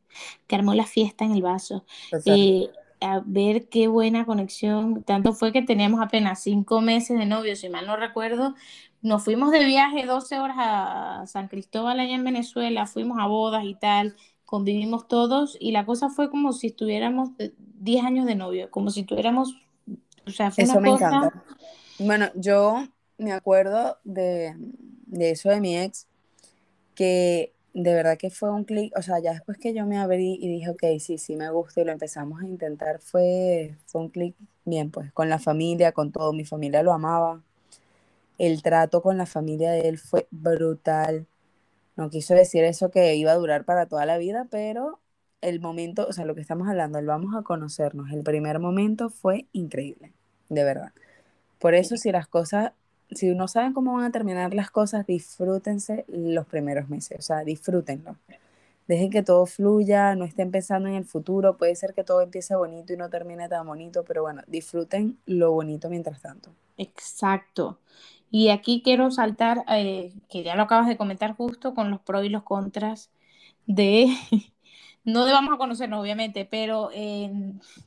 [0.46, 1.84] que armó la fiesta en el vaso.
[2.24, 2.68] Eh,
[3.00, 5.02] a ver qué buena conexión.
[5.02, 8.54] Tanto fue que teníamos apenas cinco meses de novio, si mal no recuerdo.
[9.02, 13.64] Nos fuimos de viaje 12 horas a San Cristóbal allá en Venezuela, fuimos a bodas
[13.64, 17.30] y tal, convivimos todos y la cosa fue como si estuviéramos
[17.78, 19.56] 10 años de novio, como si tuviéramos,
[20.26, 21.44] o sea, fue eso me encanta.
[21.98, 22.86] Bueno, yo
[23.18, 24.54] me acuerdo de,
[25.06, 26.08] de eso de mi ex,
[26.94, 30.38] que de verdad que fue un clic, o sea, ya después que yo me abrí
[30.40, 34.08] y dije, ok, sí, sí me gusta y lo empezamos a intentar, fue, fue un
[34.08, 34.34] clic
[34.64, 37.42] bien, pues, con la familia, con todo, mi familia lo amaba,
[38.38, 41.26] el trato con la familia de él fue brutal,
[41.96, 45.00] no quiso decir eso que iba a durar para toda la vida, pero
[45.42, 49.10] el momento, o sea, lo que estamos hablando, el vamos a conocernos, el primer momento
[49.10, 50.12] fue increíble,
[50.50, 50.92] de verdad.
[51.58, 52.72] Por eso, si las cosas
[53.10, 57.44] si no saben cómo van a terminar las cosas, disfrútense los primeros meses, o sea,
[57.44, 58.16] disfrútenlo.
[58.88, 62.54] Dejen que todo fluya, no estén pensando en el futuro, puede ser que todo empiece
[62.54, 66.50] bonito y no termine tan bonito, pero bueno, disfruten lo bonito mientras tanto.
[66.76, 67.78] Exacto.
[68.30, 72.24] Y aquí quiero saltar, eh, que ya lo acabas de comentar justo, con los pros
[72.24, 73.10] y los contras
[73.66, 74.06] de,
[75.04, 76.90] no debamos a conocernos obviamente, pero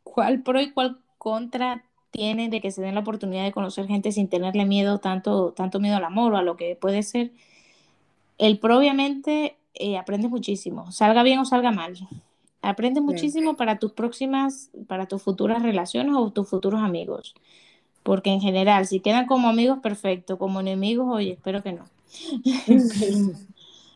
[0.04, 4.12] cuál pro y cuál contra tienen de que se den la oportunidad de conocer gente
[4.12, 7.32] sin tenerle miedo, tanto, tanto miedo al amor o a lo que puede ser.
[8.38, 11.96] El pro, obviamente, eh, aprendes muchísimo, salga bien o salga mal.
[12.62, 17.34] Aprendes muchísimo para tus próximas, para tus futuras relaciones o tus futuros amigos.
[18.04, 20.38] Porque en general, si quedan como amigos, perfecto.
[20.38, 21.86] Como enemigos, oye, espero que no.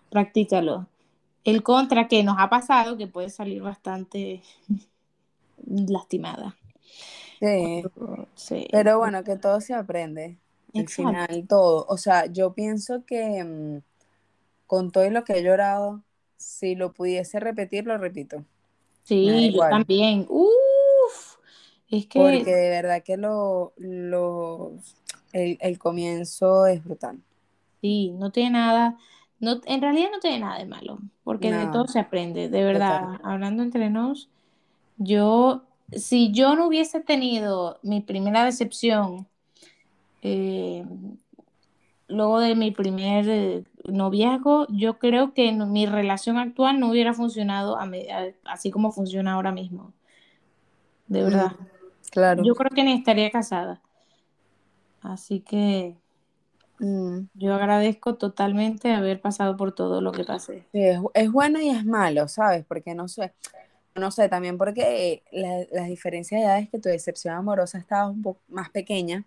[0.09, 0.87] practícalo.
[1.43, 4.41] El contra que nos ha pasado, que puede salir bastante
[5.65, 6.55] lastimada.
[7.43, 8.67] Sí.
[8.71, 10.37] Pero bueno, que todo se aprende.
[10.73, 11.85] Al final, todo.
[11.89, 13.81] O sea, yo pienso que mm,
[14.65, 16.01] con todo lo que he llorado,
[16.37, 18.45] si lo pudiese repetir, lo repito.
[19.03, 20.25] Sí, yo también.
[20.29, 21.35] Uf,
[21.89, 22.19] es que.
[22.19, 24.71] Porque de verdad que lo, lo
[25.33, 27.19] el, comienzo es brutal.
[27.81, 28.97] Sí, no tiene nada.
[29.41, 33.19] No, en realidad no tiene nada de malo, porque de todo se aprende, de verdad.
[33.23, 34.29] Hablando entre nos,
[34.97, 39.27] yo si yo no hubiese tenido mi primera decepción
[40.21, 40.85] eh,
[42.07, 47.77] luego de mi primer eh, noviazgo, yo creo que mi relación actual no hubiera funcionado
[48.45, 49.93] así como funciona ahora mismo.
[51.07, 51.51] De mm, verdad.
[52.11, 52.43] claro.
[52.43, 53.81] Yo creo que ni estaría casada.
[55.01, 55.97] Así que
[56.79, 57.19] mm.
[57.33, 60.65] yo agradezco totalmente haber pasado por todo lo que pasé.
[60.71, 62.63] es, es, bueno y es malo, ¿sabes?
[62.65, 63.33] Porque no sé,
[63.95, 68.21] no sé, también porque la, las diferencias de edades que tu decepción amorosa estaba un
[68.21, 69.23] poco más pequeña.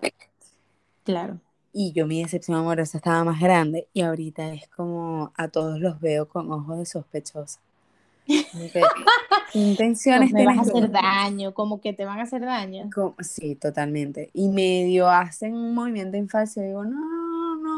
[1.04, 1.40] Claro.
[1.72, 6.00] Y yo mi decepción amorosa estaba más grande y ahorita es como a todos los
[6.00, 7.60] veo con ojos de sospechosa.
[8.26, 12.90] ¿Qué intenciones me vas a hacer daño, como que te van a hacer daño.
[13.20, 14.30] sí, totalmente.
[14.32, 17.15] Y medio hacen un movimiento en falso digo, no,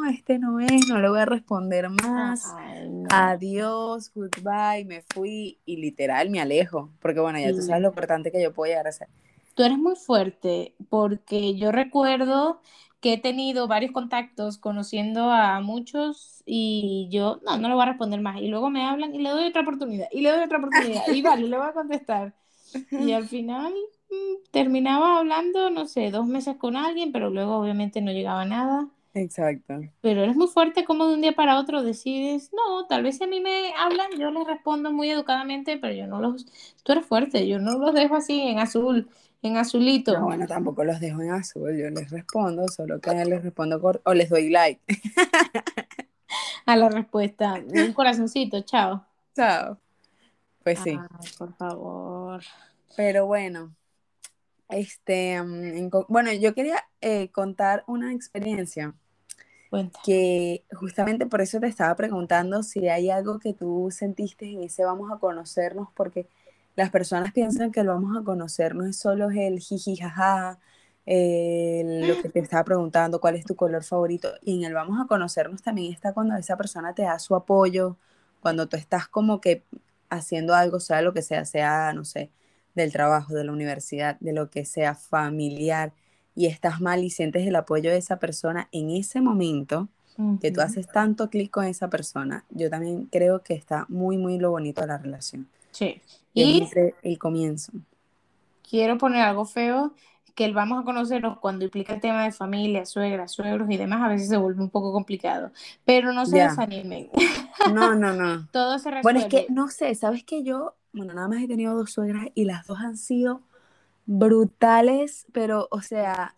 [0.05, 2.55] este no es, no le voy a responder más.
[3.11, 8.31] Adiós, goodbye, me fui y literal me alejo, porque bueno, ya tú sabes lo importante
[8.31, 9.09] que yo puedo llegar a ser.
[9.55, 12.61] Tú eres muy fuerte, porque yo recuerdo
[13.01, 17.87] que he tenido varios contactos conociendo a muchos y yo no, no le voy a
[17.87, 18.41] responder más.
[18.41, 21.23] Y luego me hablan y le doy otra oportunidad, y le doy otra oportunidad, y
[21.23, 22.35] vale, le voy a contestar.
[22.91, 23.73] Y al final
[24.11, 28.89] mm, terminaba hablando, no sé, dos meses con alguien, pero luego obviamente no llegaba nada.
[29.15, 29.81] Exacto.
[30.01, 33.25] Pero eres muy fuerte como de un día para otro decides, no, tal vez si
[33.25, 36.47] a mí me hablan, yo les respondo muy educadamente, pero yo no los,
[36.83, 39.09] tú eres fuerte, yo no los dejo así en azul,
[39.43, 40.13] en azulito.
[40.13, 44.15] No, bueno, tampoco los dejo en azul, yo les respondo, solo que les respondo o
[44.15, 44.81] les doy like.
[46.67, 49.05] a la respuesta, un corazoncito, chao.
[49.35, 49.79] Chao.
[50.63, 50.99] Pues sí.
[51.39, 52.43] por favor.
[52.97, 53.75] Pero bueno,
[54.69, 58.95] este, mm, bueno, yo quería eh, contar una experiencia
[60.05, 64.85] que justamente por eso te estaba preguntando si hay algo que tú sentiste en ese
[64.85, 66.27] vamos a conocernos, porque
[66.77, 70.59] las personas piensan que el vamos a conocernos es solo el jiji jaja,
[71.07, 75.07] lo que te estaba preguntando, cuál es tu color favorito, y en el vamos a
[75.07, 77.97] conocernos también está cuando esa persona te da su apoyo,
[78.41, 79.65] cuando tú estás como que
[80.11, 82.31] haciendo algo, sea lo que sea, sea, no sé,
[82.83, 85.93] del trabajo, de la universidad, de lo que sea familiar,
[86.35, 89.89] y estás mal y sientes el apoyo de esa persona en ese momento,
[90.41, 94.37] que tú haces tanto clic con esa persona, yo también creo que está muy, muy
[94.39, 95.47] lo bonito de la relación.
[95.71, 96.01] Sí.
[96.35, 96.67] Y
[97.03, 97.73] el comienzo.
[98.69, 99.95] Quiero poner algo feo,
[100.35, 104.03] que el vamos a conocernos cuando implica el tema de familia, suegras, suegros y demás,
[104.03, 105.51] a veces se vuelve un poco complicado.
[105.85, 107.11] Pero no se desanimen.
[107.73, 108.49] No, no, no.
[108.53, 109.03] Todo se resuelve.
[109.03, 112.27] Bueno, es que no sé, ¿sabes que yo, bueno, nada más he tenido dos suegras
[112.35, 113.43] y las dos han sido
[114.07, 116.35] brutales, pero, o sea,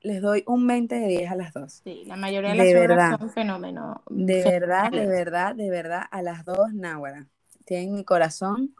[0.00, 1.80] les doy un 20 de 10 a las dos.
[1.84, 3.98] Sí, la mayoría de las obras son fenómenos.
[4.08, 7.26] De verdad, de verdad, de verdad, a las dos, náhuara.
[7.64, 8.74] Tienen mi corazón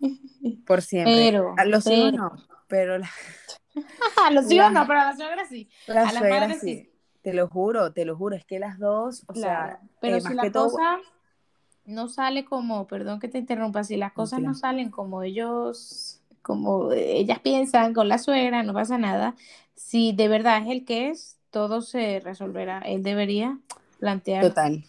[0.66, 1.14] por siempre.
[1.14, 2.32] Pero, a los hijos no,
[2.66, 2.96] pero...
[4.24, 5.68] a los hijos no, pero a la suegra sí.
[5.88, 6.90] a la sí.
[7.22, 10.32] Te lo juro, te lo juro, es que las dos, o sea, pero eh, si
[10.32, 10.98] la cosa
[11.90, 16.92] no sale como, perdón que te interrumpa, si las cosas no salen como ellos, como
[16.92, 19.34] ellas piensan con la suegra, no pasa nada.
[19.74, 22.80] Si de verdad es el que es, todo se resolverá.
[22.80, 23.58] Él debería
[23.98, 24.42] plantear.
[24.42, 24.84] Total.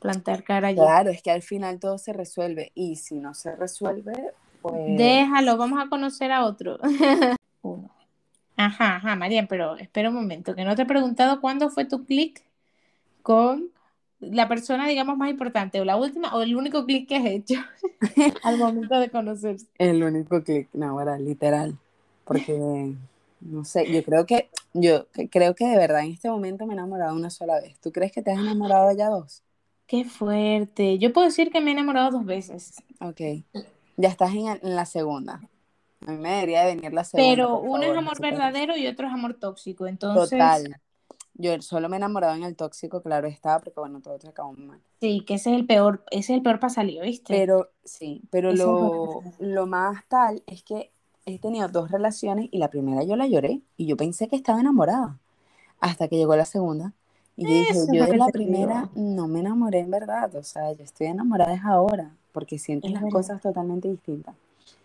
[0.00, 0.78] Plantear cara allí.
[0.78, 2.72] Claro, es que al final todo se resuelve.
[2.74, 4.32] Y si no se resuelve,
[4.62, 4.96] pues.
[4.96, 6.78] Déjalo, vamos a conocer a otro.
[7.62, 7.90] Uno.
[8.56, 12.06] Ajá, ajá, María, pero espera un momento, que no te he preguntado cuándo fue tu
[12.06, 12.42] clic
[13.22, 13.70] con
[14.20, 17.54] la persona, digamos, más importante, o la última, o el único clic que has hecho
[18.42, 19.66] al momento de conocerse.
[19.78, 21.76] El único clic, no, era literal,
[22.24, 22.94] porque,
[23.40, 26.76] no sé, yo creo que, yo creo que de verdad en este momento me he
[26.76, 27.78] enamorado una sola vez.
[27.80, 29.42] ¿Tú crees que te has enamorado ya dos?
[29.86, 30.98] Qué fuerte.
[30.98, 32.74] Yo puedo decir que me he enamorado dos veces.
[33.00, 33.20] Ok.
[33.96, 35.40] Ya estás en, en la segunda.
[36.06, 37.30] A mí me debería de venir la segunda.
[37.30, 39.86] Pero uno es amor verdadero y otro es amor tóxico.
[39.86, 40.30] Entonces.
[40.30, 40.80] Total.
[41.38, 44.80] Yo solo me he enamorado en el tóxico, claro estaba, porque bueno, todos acabamos mal.
[45.00, 47.34] Sí, que ese es el peor, ese es el peor para salir, ¿viste?
[47.34, 50.90] Pero, sí, pero lo, lo más tal es que
[51.26, 54.60] he tenido dos relaciones y la primera yo la lloré y yo pensé que estaba
[54.60, 55.18] enamorada.
[55.80, 56.94] Hasta que llegó la segunda.
[57.36, 60.34] Y yo dije, yo de la primera no me enamoré en verdad.
[60.36, 64.34] O sea, yo estoy enamorada es ahora, porque sientes las cosas totalmente distintas.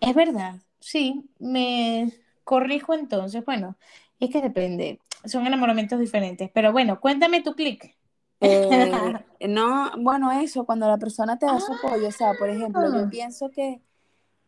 [0.02, 2.12] Es verdad, sí, me
[2.44, 3.46] corrijo entonces.
[3.46, 3.76] Bueno,
[4.20, 6.50] es que depende, son enamoramientos diferentes.
[6.54, 7.96] Pero bueno, cuéntame tu clic.
[8.40, 12.82] Eh, no, bueno, eso, cuando la persona te da su apoyo, o sea, por ejemplo,
[12.92, 13.10] yo ah.
[13.10, 13.82] pienso que,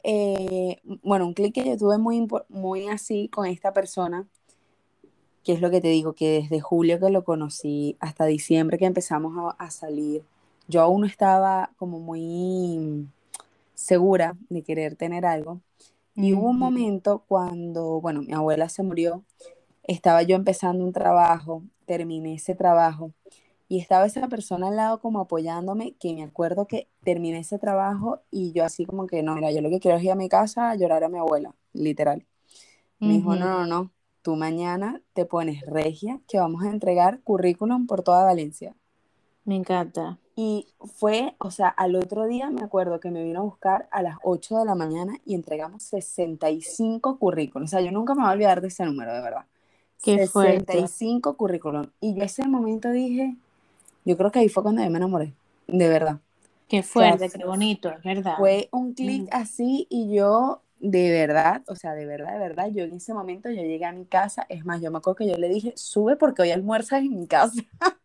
[0.04, 4.28] eh, bueno, un clic que yo tuve muy, muy así con esta persona,
[5.44, 8.86] que es lo que te digo, que desde julio que lo conocí hasta diciembre que
[8.86, 10.24] empezamos a salir,
[10.68, 13.08] yo aún no estaba como muy
[13.74, 15.62] segura de querer tener algo.
[16.16, 19.24] Y hubo un momento cuando, bueno, mi abuela se murió,
[19.84, 23.12] estaba yo empezando un trabajo, terminé ese trabajo
[23.68, 28.22] y estaba esa persona al lado como apoyándome, que me acuerdo que terminé ese trabajo
[28.32, 30.30] y yo así como que, no, mira, yo lo que quiero es ir a mi
[30.30, 32.26] casa a llorar a mi abuela, literal.
[33.00, 37.86] Me dijo, no, no, no, tú mañana te pones regia que vamos a entregar currículum
[37.86, 38.76] por toda Valencia.
[39.44, 40.20] Me encanta.
[40.36, 44.02] Y fue, o sea, al otro día me acuerdo que me vino a buscar a
[44.02, 47.70] las 8 de la mañana y entregamos 65 currículums.
[47.70, 49.46] O sea, yo nunca me voy a olvidar de ese número, de verdad.
[50.04, 51.88] Qué 65 currículums.
[52.02, 53.38] Y yo ese momento dije,
[54.04, 55.34] yo creo que ahí fue cuando yo me enamoré,
[55.68, 56.20] de verdad.
[56.68, 58.38] Qué fuerte, qué bonito, es verdad.
[58.38, 62.84] Fue un clic así y yo, de verdad, o sea, de verdad, de verdad, yo
[62.84, 65.38] en ese momento yo llegué a mi casa, es más, yo me acuerdo que yo
[65.38, 67.62] le dije, sube porque hoy almuerzas en mi casa.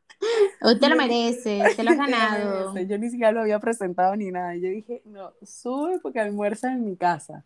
[0.61, 2.77] Hoy te lo mereces, te lo has ganado.
[2.81, 4.57] Yo ni siquiera lo había presentado ni nada.
[4.57, 7.45] Yo dije, no, sube porque almuerza en mi casa.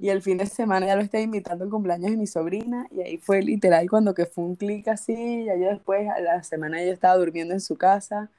[0.00, 3.00] Y el fin de semana ya lo estoy invitando al cumpleaños de mi sobrina y
[3.00, 6.82] ahí fue literal cuando que fue un clic así, ya yo después a la semana
[6.82, 8.30] yo estaba durmiendo en su casa,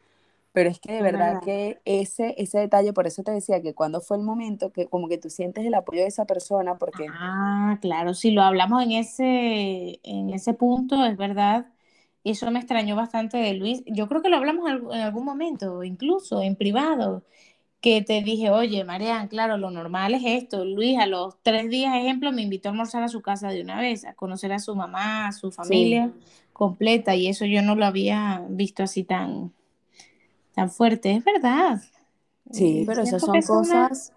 [0.54, 4.02] pero es que de verdad que ese, ese detalle, por eso te decía que cuando
[4.02, 7.06] fue el momento que como que tú sientes el apoyo de esa persona, porque...
[7.12, 11.68] Ah, claro, si lo hablamos en ese, en ese punto, es verdad,
[12.24, 13.84] y eso me extrañó bastante de Luis.
[13.86, 17.24] Yo creo que lo hablamos en algún momento, incluso en privado,
[17.82, 20.66] que te dije, oye, Marian, claro, lo normal es esto.
[20.66, 23.80] Luis, a los tres días, ejemplo, me invitó a almorzar a su casa de una
[23.80, 26.12] vez, a conocer a su mamá, a su familia
[26.54, 29.54] completa, y eso yo no lo había visto así tan,
[30.56, 31.14] tan fuerte.
[31.14, 31.82] Es verdad.
[32.52, 34.14] Sí, pero esas son cosas,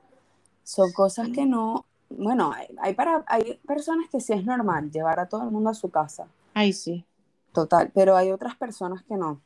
[0.63, 5.29] son cosas que no, bueno, hay, para, hay personas que sí es normal llevar a
[5.29, 6.29] todo el mundo a su casa.
[6.55, 7.05] Ay, sí.
[7.53, 9.41] Total, pero hay otras personas que no.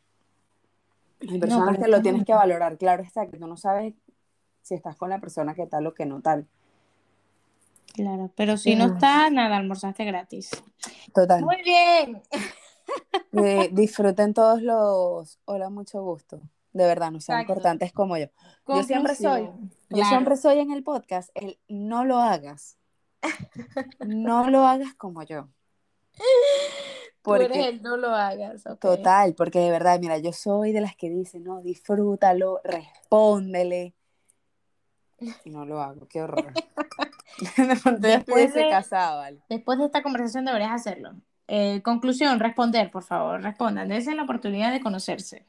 [1.29, 3.95] Hay personas que lo tienes que valorar, claro está, que tú no sabes
[4.65, 6.49] si estás con la persona que tal o que no tal.
[7.93, 10.51] Claro, pero si no está, nada, almorzaste gratis.
[11.15, 11.43] Total.
[11.43, 12.23] Muy bien.
[13.33, 16.39] Eh, disfruten todos los hola, mucho gusto.
[16.75, 18.27] De verdad, no sean importantes como yo.
[18.69, 19.49] Yo siempre soy,
[19.89, 22.77] yo siempre soy en el podcast el no lo hagas.
[24.07, 25.49] No lo hagas como yo.
[27.23, 28.65] Porque, no lo hagas.
[28.79, 33.95] Total, porque de verdad, mira, yo soy de las que dicen, no, disfrútalo, respóndele.
[35.45, 36.53] No lo hago, qué horror.
[37.99, 39.41] después, de, casado, ¿vale?
[39.49, 41.15] después de esta conversación deberías hacerlo.
[41.49, 43.89] Eh, conclusión, responder, por favor, respondan.
[43.89, 45.45] Dense la oportunidad de conocerse.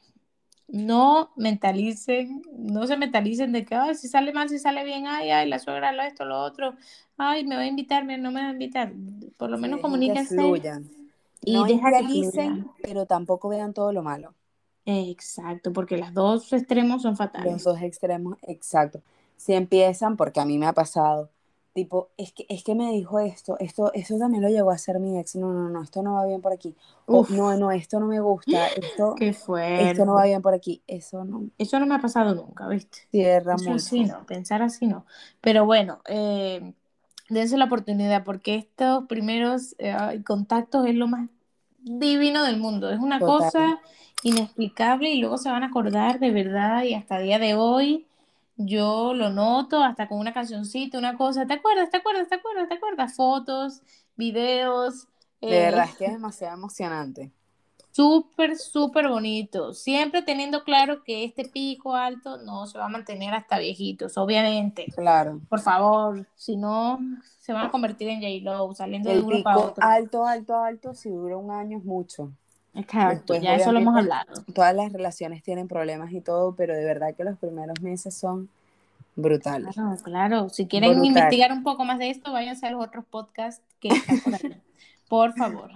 [0.68, 5.30] no mentalicen, no se mentalicen de que, ay, si sale mal, si sale bien, ay,
[5.30, 6.74] ay, la suegra, lo esto, lo otro,
[7.16, 8.92] ay, me va a invitar, no me va a invitar.
[9.36, 10.34] Por lo menos comuníquense.
[11.42, 14.34] Y no idealicen, pero tampoco vean todo lo malo.
[14.84, 17.52] Exacto, porque los dos extremos son fatales.
[17.52, 19.02] Los dos extremos, exacto.
[19.36, 21.30] Si empiezan, porque a mí me ha pasado,
[21.76, 24.98] tipo, es que, es que me dijo esto, esto, eso también lo llegó a hacer
[24.98, 26.74] mi ex, no, no, no, esto no va bien por aquí,
[27.04, 31.24] o no, no, esto no me gusta, esto, esto no va bien por aquí, eso
[31.24, 31.44] no.
[31.58, 33.00] Eso no me ha pasado nunca, ¿viste?
[33.10, 33.72] Cierra mucho.
[33.74, 35.04] Así no, pensar así no.
[35.42, 36.72] Pero bueno, eh,
[37.28, 41.28] dense la oportunidad, porque estos primeros eh, contactos es lo más
[41.80, 43.80] divino del mundo, es una cosa
[44.22, 48.06] inexplicable y luego se van a acordar de verdad y hasta el día de hoy
[48.56, 51.90] yo lo noto hasta con una cancioncita, una cosa, ¿te acuerdas?
[51.90, 52.28] ¿Te acuerdas?
[52.28, 52.68] ¿Te acuerdas?
[52.68, 53.14] ¿Te acuerdas?
[53.14, 53.82] Fotos,
[54.16, 55.08] videos.
[55.40, 57.32] De verdad, es que es demasiado emocionante.
[57.96, 59.72] Súper, súper bonito.
[59.72, 64.84] Siempre teniendo claro que este pico alto no se va a mantener hasta viejitos, obviamente.
[64.94, 65.40] Claro.
[65.48, 66.98] Por favor, si no,
[67.38, 69.82] se van a convertir en J-Lo, saliendo de uno para otro.
[69.82, 72.32] Alto, alto, alto, si dura un año es mucho.
[72.76, 74.44] Exacto, ya eso lo hemos hablado.
[74.54, 78.48] Todas las relaciones tienen problemas y todo, pero de verdad que los primeros meses son
[79.14, 79.74] brutales.
[79.74, 80.48] Claro, claro.
[80.50, 84.20] Si quieren investigar un poco más de esto, váyanse a los otros podcasts que están
[84.20, 84.62] por ahí.
[85.08, 85.70] por favor.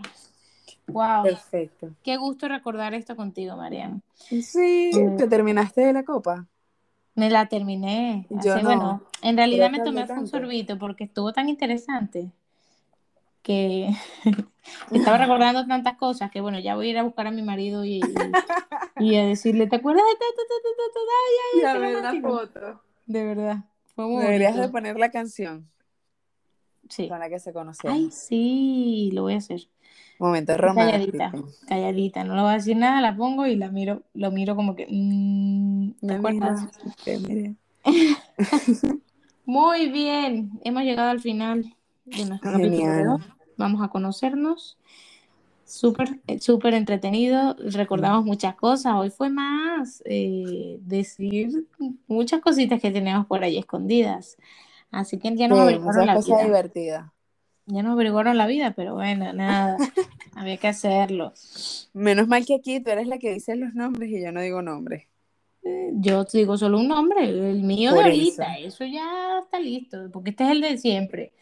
[0.88, 1.22] Wow.
[1.22, 1.90] Perfecto.
[2.02, 4.00] Qué gusto recordar esto contigo, Mariana.
[4.14, 6.46] Sí, eh, ¿te terminaste de la copa?
[7.14, 8.26] Me la terminé.
[8.28, 8.62] Yo no.
[8.62, 12.30] Bueno, en realidad me tomé un sorbito porque estuvo tan interesante
[13.42, 13.90] que
[14.90, 17.84] estaba recordando tantas cosas que bueno, ya voy a ir a buscar a mi marido
[17.84, 18.00] y,
[18.98, 22.82] y, a decirle, ¿te acuerdas de ta, ta, ta, ver la foto.
[23.06, 23.64] De verdad.
[23.94, 25.68] Fue muy Deberías de poner la canción.
[26.88, 27.08] Sí.
[27.08, 27.96] Con la que se conocieron.
[27.96, 29.68] Ay, sí, lo voy a hacer.
[30.18, 31.16] Momento romántico.
[31.16, 31.32] Calladita,
[31.66, 34.76] calladita, no le voy a decir nada, la pongo y la miro, lo miro como
[34.76, 36.68] que, mmm, ¿te acuerdas?
[39.46, 41.74] Muy bien, hemos llegado al final
[42.16, 43.18] de nuestro capítulo
[43.56, 44.78] Vamos a conocernos.
[45.64, 47.54] Súper, eh, súper entretenido.
[47.58, 48.94] Recordamos muchas cosas.
[48.94, 51.66] Hoy fue más eh, decir
[52.08, 54.36] muchas cositas que tenemos por ahí escondidas.
[54.90, 56.42] Así que ya nos averiguaron la vida.
[56.42, 57.12] divertida.
[57.66, 59.76] Ya nos averiguaron la vida, pero bueno, nada.
[60.34, 61.32] Había que hacerlo.
[61.92, 64.62] Menos mal que aquí tú eres la que dice los nombres y yo no digo
[64.62, 65.06] nombres.
[65.62, 68.84] Eh, yo digo solo un nombre, el mío de ahorita, eso.
[68.86, 71.32] ya está listo, porque este es el de siempre,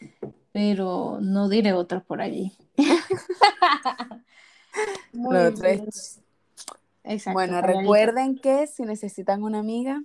[0.52, 2.52] pero no diré otros por allí.
[7.32, 10.02] bueno, recuerden que si necesitan una amiga,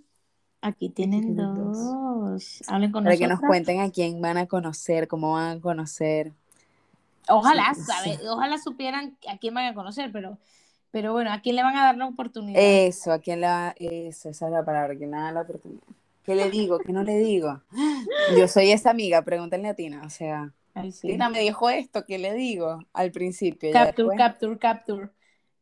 [0.62, 2.64] aquí tienen dos.
[2.68, 6.32] Hablen con Para que nos cuenten a quién van a conocer, cómo van a conocer.
[7.30, 7.74] Ojalá,
[8.30, 10.38] Ojalá supieran a quién van a conocer, pero
[10.94, 12.62] pero bueno, ¿a quién le van a dar la oportunidad?
[12.62, 15.82] Eso, ¿a quién la Eso, esa es la palabra, ¿a quién le la oportunidad?
[16.24, 16.80] ¿Qué le digo?
[16.80, 17.62] ¿Qué no le digo?
[18.38, 20.54] Yo soy esa amiga, pregúntenle a Tina, o sea,
[21.02, 22.80] Tina me dijo esto, ¿qué le digo?
[22.94, 23.72] Al principio.
[23.72, 25.10] Capture, capture, capture.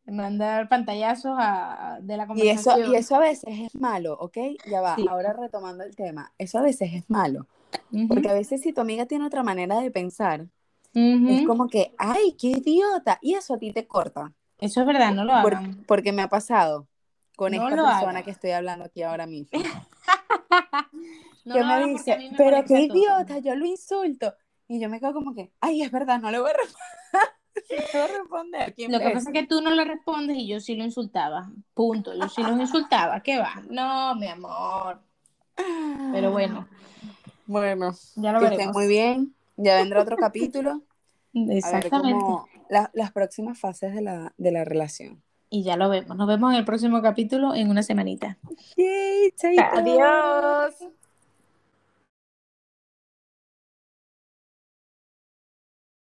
[0.06, 2.80] Mandar pantallazos a, de la conversación.
[2.80, 4.38] Y eso, y eso a veces es malo, ¿ok?
[4.70, 7.48] Ya va, ahora retomando el tema, eso a veces es malo,
[8.08, 10.48] porque a veces si tu amiga tiene otra manera de pensar,
[10.94, 14.34] es como que, ay, qué idiota, y eso a ti te corta.
[14.60, 15.84] Eso es verdad, no lo hagan.
[15.88, 16.88] porque me ha pasado
[17.36, 19.50] con esta persona que estoy hablando aquí ahora mismo.
[21.44, 24.34] que me dice, pero qué idiota, yo lo insulto.
[24.68, 26.54] Y yo me quedo como que, ay, es verdad, no le voy a
[28.18, 28.74] responder.
[28.90, 31.52] Lo que pasa es que tú no le respondes y yo sí lo insultaba.
[31.74, 32.14] Punto.
[32.14, 33.22] Yo sí los insultaba.
[33.22, 33.62] ¿Qué va?
[33.70, 35.02] No, mi amor.
[36.14, 36.68] Pero bueno.
[37.48, 39.36] Bueno, ya lo que estén muy bien.
[39.58, 40.82] Ya vendrá otro capítulo.
[41.34, 42.52] Exactamente
[42.94, 45.22] las próximas fases de la, de la relación.
[45.54, 46.16] Y ya lo vemos.
[46.16, 48.38] Nos vemos en el próximo capítulo en una semanita.
[49.74, 50.74] Adiós.